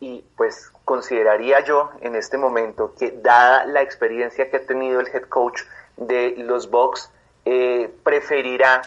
Y 0.00 0.24
pues 0.36 0.72
consideraría 0.86 1.64
yo 1.64 1.90
en 2.00 2.14
este 2.14 2.38
momento 2.38 2.94
que 2.96 3.10
dada 3.10 3.66
la 3.66 3.82
experiencia 3.82 4.48
que 4.48 4.58
ha 4.58 4.66
tenido 4.66 5.00
el 5.00 5.08
head 5.08 5.24
coach 5.24 5.62
de 5.96 6.36
los 6.38 6.70
Bucks, 6.70 7.10
eh, 7.44 7.92
preferirá 8.04 8.82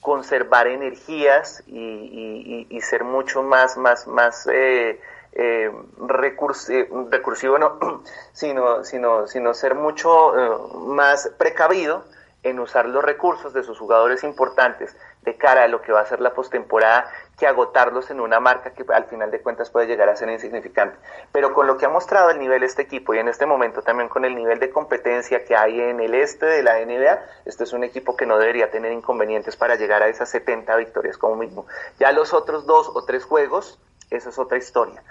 conservar 0.00 0.66
energías 0.66 1.62
y, 1.68 2.66
ser 2.82 3.04
mucho 3.04 3.42
más, 3.42 3.76
más, 3.76 4.08
más 4.08 4.48
eh, 4.52 5.00
eh, 5.32 5.70
recursivo, 6.08 7.58
no, 7.58 7.78
sino, 8.32 8.82
sino, 8.82 9.28
sino 9.28 9.54
ser 9.54 9.76
mucho 9.76 10.72
más 10.74 11.30
precavido 11.38 12.04
en 12.48 12.60
usar 12.60 12.86
los 12.86 13.04
recursos 13.04 13.52
de 13.52 13.62
sus 13.62 13.78
jugadores 13.78 14.22
importantes 14.24 14.96
de 15.22 15.36
cara 15.36 15.64
a 15.64 15.68
lo 15.68 15.82
que 15.82 15.92
va 15.92 16.00
a 16.00 16.06
ser 16.06 16.20
la 16.20 16.32
postemporada 16.32 17.10
que 17.36 17.46
agotarlos 17.46 18.10
en 18.10 18.20
una 18.20 18.38
marca 18.40 18.70
que 18.70 18.84
al 18.92 19.04
final 19.06 19.30
de 19.30 19.40
cuentas 19.40 19.68
puede 19.70 19.86
llegar 19.86 20.08
a 20.08 20.16
ser 20.16 20.28
insignificante. 20.30 20.96
Pero 21.32 21.52
con 21.52 21.66
lo 21.66 21.76
que 21.76 21.86
ha 21.86 21.88
mostrado 21.88 22.30
el 22.30 22.38
nivel 22.38 22.62
este 22.62 22.82
equipo 22.82 23.14
y 23.14 23.18
en 23.18 23.28
este 23.28 23.46
momento 23.46 23.82
también 23.82 24.08
con 24.08 24.24
el 24.24 24.34
nivel 24.34 24.60
de 24.60 24.70
competencia 24.70 25.44
que 25.44 25.56
hay 25.56 25.80
en 25.80 26.00
el 26.00 26.14
este 26.14 26.46
de 26.46 26.62
la 26.62 26.78
NBA, 26.84 27.20
este 27.44 27.64
es 27.64 27.72
un 27.72 27.82
equipo 27.82 28.16
que 28.16 28.26
no 28.26 28.38
debería 28.38 28.70
tener 28.70 28.92
inconvenientes 28.92 29.56
para 29.56 29.74
llegar 29.74 30.02
a 30.02 30.08
esas 30.08 30.30
70 30.30 30.76
victorias 30.76 31.18
como 31.18 31.36
mismo. 31.36 31.66
Ya 31.98 32.12
los 32.12 32.32
otros 32.32 32.64
dos 32.66 32.90
o 32.94 33.04
tres 33.04 33.24
juegos, 33.24 33.78
esa 34.10 34.28
es 34.28 34.38
otra 34.38 34.58
historia 34.58 35.02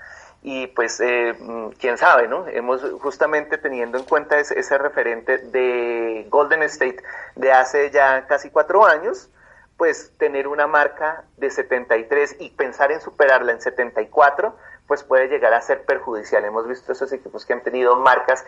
y 0.48 0.68
pues 0.68 1.00
eh, 1.00 1.34
mm, 1.40 1.70
quién 1.80 1.98
sabe, 1.98 2.28
¿no? 2.28 2.48
Hemos 2.48 2.84
justamente 3.02 3.58
teniendo 3.58 3.98
en 3.98 4.04
cuenta 4.04 4.38
ese, 4.38 4.60
ese, 4.60 4.78
referente 4.78 5.40
de 5.40 6.28
Golden 6.30 6.62
State 6.62 6.98
de 7.36 7.52
hace 7.52 7.90
ya 7.90 8.28
casi 8.28 8.52
cuatro 8.52 8.86
años, 8.86 9.28
pues 9.76 10.14
tener 10.20 10.48
una 10.48 10.68
marca 10.68 11.24
de 11.38 11.50
73 11.50 12.36
y 12.40 12.52
pensar 12.52 12.92
en 12.92 13.02
superarla 13.02 13.54
en 13.54 13.60
74, 13.60 14.56
pues 14.86 15.02
puede 15.04 15.30
llegar 15.30 15.52
a 15.56 15.62
ser 15.62 15.84
perjudicial. 15.84 16.46
Hemos 16.46 16.68
visto 16.68 16.92
esos 16.92 17.12
equipos 17.12 17.44
que 17.44 17.54
han 17.54 17.64
tenido 17.64 17.96
marcas 17.96 18.46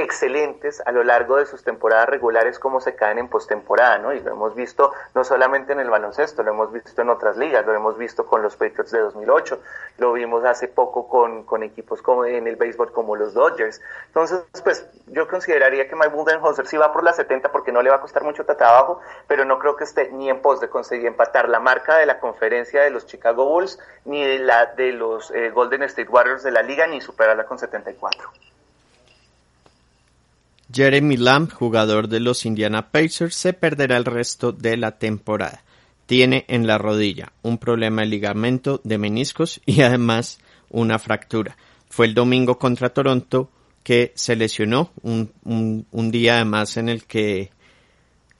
excelentes 0.00 0.82
a 0.84 0.92
lo 0.92 1.04
largo 1.04 1.36
de 1.36 1.46
sus 1.46 1.62
temporadas 1.62 2.08
regulares 2.08 2.58
como 2.58 2.80
se 2.80 2.94
caen 2.94 3.18
en 3.18 3.28
postemporada, 3.28 3.98
¿no? 3.98 4.12
Y 4.12 4.20
lo 4.20 4.32
hemos 4.32 4.54
visto 4.54 4.92
no 5.14 5.24
solamente 5.24 5.72
en 5.72 5.80
el 5.80 5.90
baloncesto, 5.90 6.42
lo 6.42 6.52
hemos 6.52 6.72
visto 6.72 7.02
en 7.02 7.10
otras 7.10 7.36
ligas, 7.36 7.64
lo 7.66 7.74
hemos 7.74 7.96
visto 7.96 8.26
con 8.26 8.42
los 8.42 8.56
Patriots 8.56 8.90
de 8.90 9.00
2008, 9.00 9.60
lo 9.98 10.12
vimos 10.12 10.44
hace 10.44 10.68
poco 10.68 11.08
con, 11.08 11.44
con 11.44 11.62
equipos 11.62 12.02
como 12.02 12.24
en 12.24 12.46
el 12.46 12.56
béisbol 12.56 12.92
como 12.92 13.16
los 13.16 13.34
Dodgers. 13.34 13.80
Entonces, 14.06 14.44
pues 14.62 14.88
yo 15.06 15.28
consideraría 15.28 15.88
que 15.88 15.94
Mike 15.94 16.08
Budenholzer 16.08 16.66
sí 16.66 16.76
va 16.76 16.92
por 16.92 17.04
la 17.04 17.12
70 17.12 17.52
porque 17.52 17.72
no 17.72 17.82
le 17.82 17.90
va 17.90 17.96
a 17.96 18.00
costar 18.00 18.24
mucho 18.24 18.44
trabajo, 18.44 19.00
pero 19.26 19.44
no 19.44 19.58
creo 19.58 19.76
que 19.76 19.84
esté 19.84 20.10
ni 20.12 20.28
en 20.30 20.40
pos 20.40 20.60
de 20.60 20.68
conseguir 20.68 21.06
empatar 21.06 21.48
la 21.48 21.60
marca 21.60 21.96
de 21.96 22.06
la 22.06 22.20
conferencia 22.20 22.82
de 22.82 22.90
los 22.90 23.06
Chicago 23.06 23.46
Bulls, 23.46 23.78
ni 24.04 24.24
de 24.24 24.38
la 24.38 24.66
de 24.66 24.92
los 24.92 25.30
eh, 25.30 25.50
Golden 25.50 25.82
State 25.84 26.08
Warriors 26.08 26.42
de 26.42 26.50
la 26.50 26.62
liga, 26.62 26.86
ni 26.86 27.00
superarla 27.00 27.44
con 27.46 27.58
74. 27.58 28.30
Jeremy 30.76 31.16
Lamb, 31.16 31.50
jugador 31.50 32.06
de 32.06 32.20
los 32.20 32.44
Indiana 32.44 32.90
Pacers, 32.90 33.34
se 33.34 33.54
perderá 33.54 33.96
el 33.96 34.04
resto 34.04 34.52
de 34.52 34.76
la 34.76 34.98
temporada. 34.98 35.64
Tiene 36.04 36.44
en 36.48 36.66
la 36.66 36.76
rodilla 36.76 37.32
un 37.40 37.56
problema 37.56 38.02
de 38.02 38.08
ligamento 38.08 38.82
de 38.84 38.98
meniscos 38.98 39.62
y 39.64 39.80
además 39.82 40.38
una 40.68 40.98
fractura. 40.98 41.56
Fue 41.88 42.04
el 42.04 42.12
domingo 42.12 42.58
contra 42.58 42.90
Toronto 42.90 43.50
que 43.82 44.12
se 44.16 44.36
lesionó, 44.36 44.92
un, 45.02 46.10
día 46.10 46.34
además 46.34 46.76
en 46.76 46.90
el 46.90 47.04
que 47.04 47.50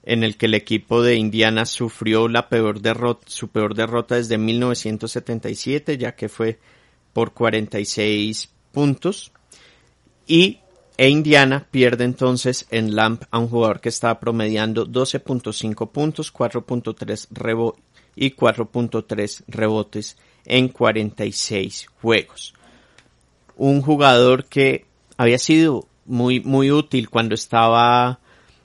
en 0.03 0.23
el 0.23 0.37
que 0.37 0.47
el 0.47 0.55
equipo 0.55 1.03
de 1.03 1.17
Indiana 1.17 1.65
sufrió 1.65 2.29
peor 2.51 2.81
derrota, 2.81 3.25
su 3.29 3.49
peor 3.49 3.75
derrota 3.75 4.17
desde 4.17 4.39
1977, 4.39 5.97
ya 5.97 6.15
que 6.15 6.29
fue 6.29 6.59
por 7.13 7.33
46 7.33 8.51
puntos. 8.73 9.33
Y 10.27 10.61
e 10.99 11.09
Indiana 11.09 11.67
pierde 11.71 12.05
entonces 12.05 12.67
en 12.71 12.97
Lamp 12.97 13.25
a 13.31 13.39
un 13.39 13.49
jugador 13.49 13.81
que 13.81 13.91
estaba 13.91 14.19
promediando 14.19 14.87
12.5 14.87 15.91
puntos, 15.91 16.33
4.3 16.33 17.29
rebotes 17.31 17.83
y 18.15 18.31
4.3 18.31 19.45
rebotes 19.47 20.17
en 20.47 20.69
46 20.69 21.89
juegos. 22.01 22.55
Un 23.57 23.83
jugador 23.83 24.47
que 24.47 24.87
había 25.19 25.39
sido 25.39 25.87
muy, 26.07 26.41
muy 26.41 26.71
útil 26.71 27.11
cuando 27.11 27.35
estaba, 27.35 28.21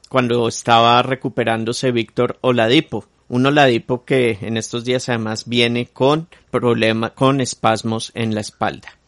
cuando 0.09 0.47
estaba 0.47 1.01
recuperándose 1.03 1.91
Víctor 1.91 2.37
Oladipo. 2.41 3.05
Un 3.27 3.45
Oladipo 3.45 4.05
que 4.05 4.37
en 4.41 4.57
estos 4.57 4.85
días 4.85 5.09
además 5.09 5.47
viene 5.47 5.87
con 5.87 6.27
problema, 6.49 7.11
con 7.11 7.41
espasmos 7.41 8.11
en 8.15 8.35
la 8.35 8.41
espalda. 8.41 9.00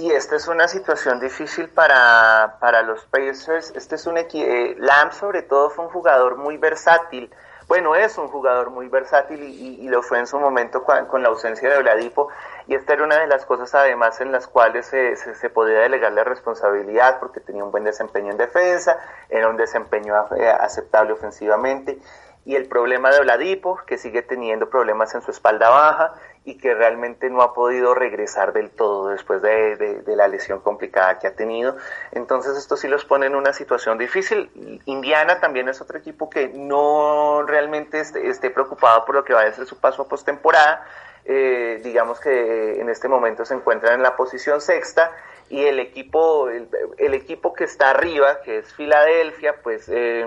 Sí, 0.00 0.10
esta 0.10 0.36
es 0.36 0.48
una 0.48 0.66
situación 0.66 1.20
difícil 1.20 1.68
para, 1.68 2.56
para 2.58 2.80
los 2.80 3.04
Pacers. 3.04 3.70
Este 3.76 3.96
es 3.96 4.06
un 4.06 4.16
eh, 4.16 4.74
Lamb 4.78 5.12
sobre 5.12 5.42
todo 5.42 5.68
fue 5.68 5.84
un 5.84 5.90
jugador 5.90 6.38
muy 6.38 6.56
versátil. 6.56 7.30
Bueno, 7.68 7.94
es 7.94 8.16
un 8.16 8.28
jugador 8.28 8.70
muy 8.70 8.88
versátil 8.88 9.42
y, 9.42 9.86
lo 9.90 10.02
fue 10.02 10.18
en 10.18 10.26
su 10.26 10.40
momento 10.40 10.84
con, 10.84 11.22
la 11.22 11.28
ausencia 11.28 11.68
de 11.68 11.76
Oladipo. 11.76 12.28
Y 12.66 12.76
esta 12.76 12.94
era 12.94 13.04
una 13.04 13.18
de 13.18 13.26
las 13.26 13.44
cosas 13.44 13.74
además 13.74 14.18
en 14.22 14.32
las 14.32 14.46
cuales 14.46 14.86
se, 14.86 15.16
se, 15.16 15.50
podía 15.50 15.80
delegar 15.80 16.12
la 16.12 16.24
responsabilidad 16.24 17.20
porque 17.20 17.40
tenía 17.40 17.62
un 17.62 17.70
buen 17.70 17.84
desempeño 17.84 18.30
en 18.30 18.38
defensa, 18.38 18.98
era 19.28 19.50
un 19.50 19.58
desempeño 19.58 20.14
eh, 20.34 20.48
aceptable 20.48 21.12
ofensivamente 21.12 21.98
y 22.46 22.56
el 22.56 22.68
problema 22.68 23.10
de 23.10 23.18
Oladipo, 23.18 23.78
que 23.86 23.98
sigue 23.98 24.22
teniendo 24.22 24.70
problemas 24.70 25.14
en 25.14 25.20
su 25.20 25.30
espalda 25.30 25.68
baja 25.68 26.14
y 26.44 26.56
que 26.56 26.74
realmente 26.74 27.28
no 27.28 27.42
ha 27.42 27.52
podido 27.52 27.94
regresar 27.94 28.52
del 28.52 28.70
todo 28.70 29.08
después 29.08 29.42
de, 29.42 30.02
la 30.06 30.26
lesión 30.26 30.60
complicada 30.60 31.18
que 31.18 31.26
ha 31.26 31.34
tenido. 31.34 31.76
Entonces 32.12 32.56
esto 32.56 32.76
sí 32.76 32.88
los 32.88 33.04
pone 33.04 33.26
en 33.26 33.34
una 33.34 33.52
situación 33.52 33.98
difícil. 33.98 34.80
Indiana 34.86 35.40
también 35.40 35.68
es 35.68 35.80
otro 35.80 35.98
equipo 35.98 36.30
que 36.30 36.48
no 36.48 37.42
realmente 37.46 38.00
esté, 38.00 38.50
preocupado 38.50 39.04
por 39.04 39.14
lo 39.14 39.24
que 39.24 39.34
va 39.34 39.42
a 39.42 39.52
ser 39.52 39.66
su 39.66 39.78
paso 39.78 40.02
a 40.02 40.08
postemporada. 40.08 40.84
Eh, 41.26 41.80
digamos 41.84 42.18
que 42.18 42.80
en 42.80 42.88
este 42.88 43.06
momento 43.06 43.44
se 43.44 43.54
encuentran 43.54 43.94
en 43.94 44.02
la 44.02 44.16
posición 44.16 44.60
sexta 44.62 45.12
y 45.50 45.64
el 45.64 45.80
equipo 45.80 46.48
el, 46.48 47.12
equipo 47.12 47.52
que 47.52 47.64
está 47.64 47.90
arriba 47.90 48.40
que 48.42 48.58
es 48.58 48.72
Filadelfia 48.72 49.56
pues 49.62 49.88
eh, 49.88 50.24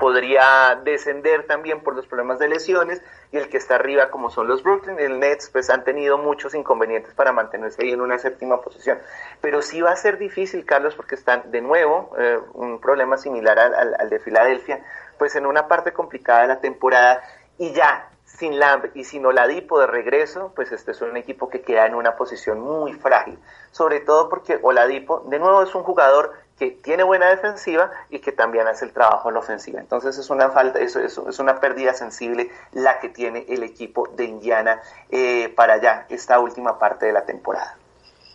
podría 0.00 0.80
descender 0.82 1.46
también 1.46 1.82
por 1.82 1.94
los 1.94 2.06
problemas 2.06 2.38
de 2.38 2.48
lesiones 2.48 3.02
y 3.32 3.36
el 3.36 3.50
que 3.50 3.58
está 3.58 3.74
arriba 3.74 4.10
como 4.10 4.30
son 4.30 4.48
los 4.48 4.62
Brooklyn 4.62 4.98
el 4.98 5.20
Nets 5.20 5.50
pues 5.50 5.68
han 5.68 5.84
tenido 5.84 6.16
muchos 6.16 6.54
inconvenientes 6.54 7.12
para 7.12 7.32
mantenerse 7.32 7.82
ahí 7.82 7.92
en 7.92 8.00
una 8.00 8.18
séptima 8.18 8.62
posición. 8.62 8.98
Pero 9.42 9.60
sí 9.60 9.82
va 9.82 9.90
a 9.90 9.96
ser 9.96 10.16
difícil 10.16 10.64
Carlos 10.64 10.94
porque 10.94 11.16
están 11.16 11.50
de 11.50 11.60
nuevo 11.60 12.10
eh, 12.18 12.38
un 12.54 12.80
problema 12.80 13.18
similar 13.18 13.58
al, 13.58 13.94
al 13.98 14.08
de 14.08 14.18
Filadelfia 14.20 14.82
pues 15.18 15.36
en 15.36 15.44
una 15.44 15.68
parte 15.68 15.92
complicada 15.92 16.42
de 16.42 16.48
la 16.48 16.60
temporada 16.60 17.22
y 17.58 17.72
ya 17.72 18.08
sin 18.38 18.58
Lamb 18.58 18.90
y 18.94 19.04
sin 19.04 19.24
Oladipo 19.26 19.78
de 19.80 19.86
regreso, 19.86 20.52
pues 20.54 20.72
este 20.72 20.92
es 20.92 21.00
un 21.00 21.16
equipo 21.16 21.48
que 21.48 21.60
queda 21.60 21.86
en 21.86 21.94
una 21.94 22.16
posición 22.16 22.60
muy 22.60 22.92
frágil. 22.92 23.38
Sobre 23.70 24.00
todo 24.00 24.28
porque 24.28 24.58
Oladipo, 24.62 25.20
de 25.28 25.38
nuevo, 25.38 25.62
es 25.62 25.74
un 25.74 25.82
jugador 25.82 26.32
que 26.58 26.70
tiene 26.70 27.02
buena 27.02 27.28
defensiva 27.28 27.90
y 28.10 28.20
que 28.20 28.32
también 28.32 28.66
hace 28.66 28.84
el 28.84 28.92
trabajo 28.92 29.28
en 29.28 29.34
la 29.34 29.40
ofensiva. 29.40 29.80
Entonces 29.80 30.16
es 30.18 30.30
una 30.30 30.50
falta, 30.50 30.78
eso, 30.78 31.00
eso 31.00 31.28
es 31.28 31.38
una 31.38 31.60
pérdida 31.60 31.94
sensible 31.94 32.50
la 32.72 33.00
que 33.00 33.08
tiene 33.08 33.44
el 33.48 33.62
equipo 33.62 34.08
de 34.16 34.24
Indiana 34.24 34.80
eh, 35.10 35.48
para 35.54 35.80
ya 35.80 36.06
esta 36.08 36.38
última 36.38 36.78
parte 36.78 37.06
de 37.06 37.12
la 37.12 37.24
temporada. 37.24 37.76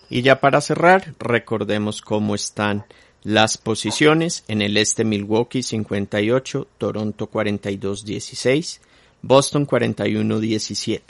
Y 0.09 0.21
ya 0.21 0.39
para 0.39 0.61
cerrar, 0.61 1.13
recordemos 1.19 2.01
cómo 2.01 2.35
están 2.35 2.85
las 3.23 3.57
posiciones 3.57 4.45
en 4.47 4.61
el 4.61 4.77
este 4.77 5.03
Milwaukee 5.03 5.63
58, 5.63 6.67
Toronto 6.77 7.27
42 7.27 8.05
16, 8.05 8.81
Boston 9.21 9.67
41-17. 9.67 11.01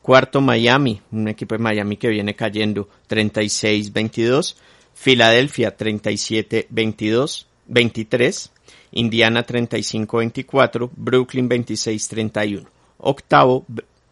Cuarto 0.00 0.40
Miami, 0.40 1.00
un 1.12 1.28
equipo 1.28 1.54
de 1.54 1.62
Miami 1.62 1.96
que 1.96 2.08
viene 2.08 2.34
cayendo 2.34 2.88
36-22. 3.08 4.56
Filadelfia 4.94 5.76
37-22, 5.76 7.46
23. 7.66 8.50
Indiana 8.92 9.46
35-24. 9.46 10.90
Brooklyn 10.94 11.48
26-31. 11.48 12.66
Octavo, 12.98 13.64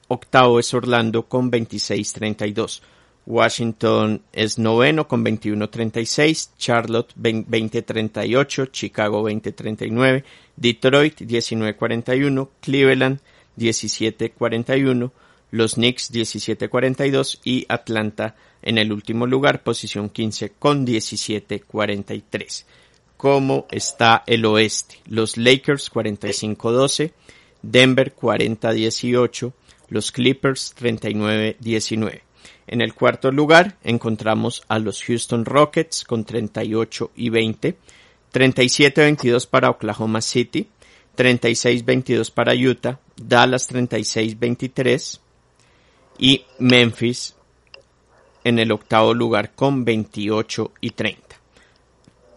octavo 0.09 0.59
es 0.59 0.73
Orlando 0.75 1.27
con 1.27 1.51
26-32. 1.51 2.81
Washington 3.27 4.23
es 4.33 4.59
noveno 4.59 5.07
con 5.07 5.25
21-36, 5.25 6.51
Charlotte 6.59 7.15
20-38, 7.17 8.71
Chicago 8.73 9.23
20-39, 9.29 10.25
Detroit 10.57 11.21
19-41, 11.21 12.49
Cleveland 12.61 13.21
17-41, 13.59 15.11
los 15.51 15.75
Knicks 15.75 16.13
17-42 16.13 17.41
y 17.45 17.67
Atlanta 17.69 18.37
en 18.63 18.79
el 18.79 18.93
último 18.93 19.27
lugar, 19.27 19.63
posición 19.63 20.11
15 20.11 20.51
con 20.59 20.87
17-43. 20.87 22.65
¿Cómo 23.17 23.67
está 23.71 24.23
el 24.27 24.45
oeste? 24.45 24.99
Los 25.07 25.37
Lakers 25.37 25.93
45-12, 25.93 27.13
Denver 27.63 28.15
40-18, 28.15 29.53
los 29.89 30.13
Clippers 30.13 30.75
39-19. 30.79 32.23
En 32.67 32.81
el 32.81 32.95
cuarto 32.95 33.33
lugar 33.33 33.77
encontramos 33.83 34.63
a 34.69 34.79
los 34.79 35.03
Houston 35.03 35.45
Rockets 35.45 36.05
con 36.05 36.25
38 36.25 37.11
y 37.17 37.29
20, 37.29 37.77
37-22 38.33 39.49
para 39.49 39.71
Oklahoma 39.71 40.21
City, 40.21 40.69
36-22 41.21 42.33
para 42.33 42.55
Utah, 42.55 42.99
Dallas 43.15 43.71
36-23 43.71 45.21
y 46.19 46.45
Memphis 46.59 47.35
en 48.43 48.59
el 48.59 48.73
octavo 48.73 49.13
lugar 49.13 49.55
con 49.55 49.85
28 49.85 50.73
y 50.81 50.91
30. 50.93 51.37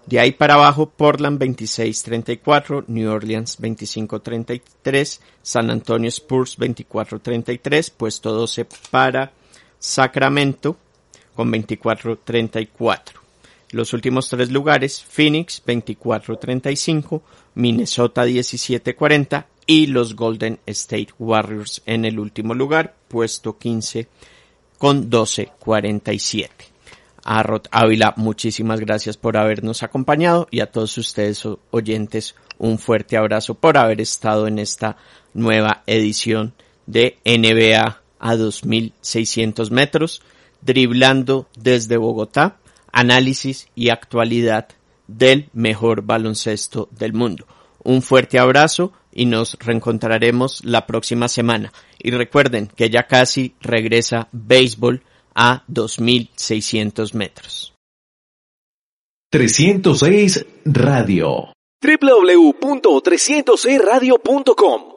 De 0.05 0.19
ahí 0.19 0.33
para 0.33 0.55
abajo, 0.55 0.89
Portland 0.89 1.39
26-34, 1.39 2.83
New 2.87 3.09
Orleans 3.09 3.57
25-33, 3.57 5.21
San 5.41 5.69
Antonio 5.69 6.09
Spurs 6.09 6.59
24-33, 6.59 7.89
puesto 7.95 8.33
12 8.33 8.67
para 8.91 9.31
Sacramento 9.79 10.75
con 11.33 11.49
24-34. 11.53 13.22
Los 13.73 13.91
últimos 13.93 14.29
tres 14.29 14.51
lugares, 14.51 15.03
Phoenix 15.03 15.63
24-35, 15.65 17.21
Minnesota 17.55 18.23
17-40 18.23 19.45
y 19.65 19.87
los 19.87 20.15
Golden 20.15 20.59
State 20.67 21.09
Warriors 21.17 21.81
en 21.87 22.05
el 22.05 22.19
último 22.19 22.53
lugar, 22.53 22.93
puesto 23.07 23.57
15 23.57 24.07
con 24.77 25.09
12-47. 25.09 26.49
A 27.25 27.43
Ávila, 27.71 28.13
muchísimas 28.15 28.79
gracias 28.79 29.17
por 29.17 29.37
habernos 29.37 29.81
acompañado 29.81 30.47
y 30.51 30.59
a 30.59 30.69
todos 30.69 30.95
ustedes 30.99 31.43
oyentes, 31.71 32.35
un 32.59 32.77
fuerte 32.77 33.17
abrazo 33.17 33.55
por 33.55 33.79
haber 33.79 34.01
estado 34.01 34.45
en 34.45 34.59
esta 34.59 34.97
nueva 35.33 35.81
edición 35.87 36.53
de 36.85 37.17
NBA 37.25 38.01
a 38.19 38.35
2600 38.35 39.71
metros, 39.71 40.21
driblando 40.61 41.47
desde 41.55 41.97
Bogotá, 41.97 42.57
análisis 42.93 43.67
y 43.75 43.89
actualidad 43.89 44.69
del 45.07 45.49
mejor 45.51 46.03
baloncesto 46.03 46.87
del 46.91 47.11
mundo. 47.11 47.45
Un 47.83 48.01
fuerte 48.01 48.39
abrazo 48.39 48.93
y 49.11 49.25
nos 49.25 49.57
reencontraremos 49.59 50.63
la 50.63 50.87
próxima 50.87 51.27
semana. 51.27 51.73
Y 51.99 52.11
recuerden 52.11 52.67
que 52.67 52.89
ya 52.89 53.03
casi 53.03 53.55
regresa 53.59 54.29
béisbol 54.31 55.03
a 55.35 55.65
2.600 55.67 57.13
metros. 57.13 57.73
306 59.31 60.45
Radio 60.65 61.53
www.306radio.com 61.83 64.83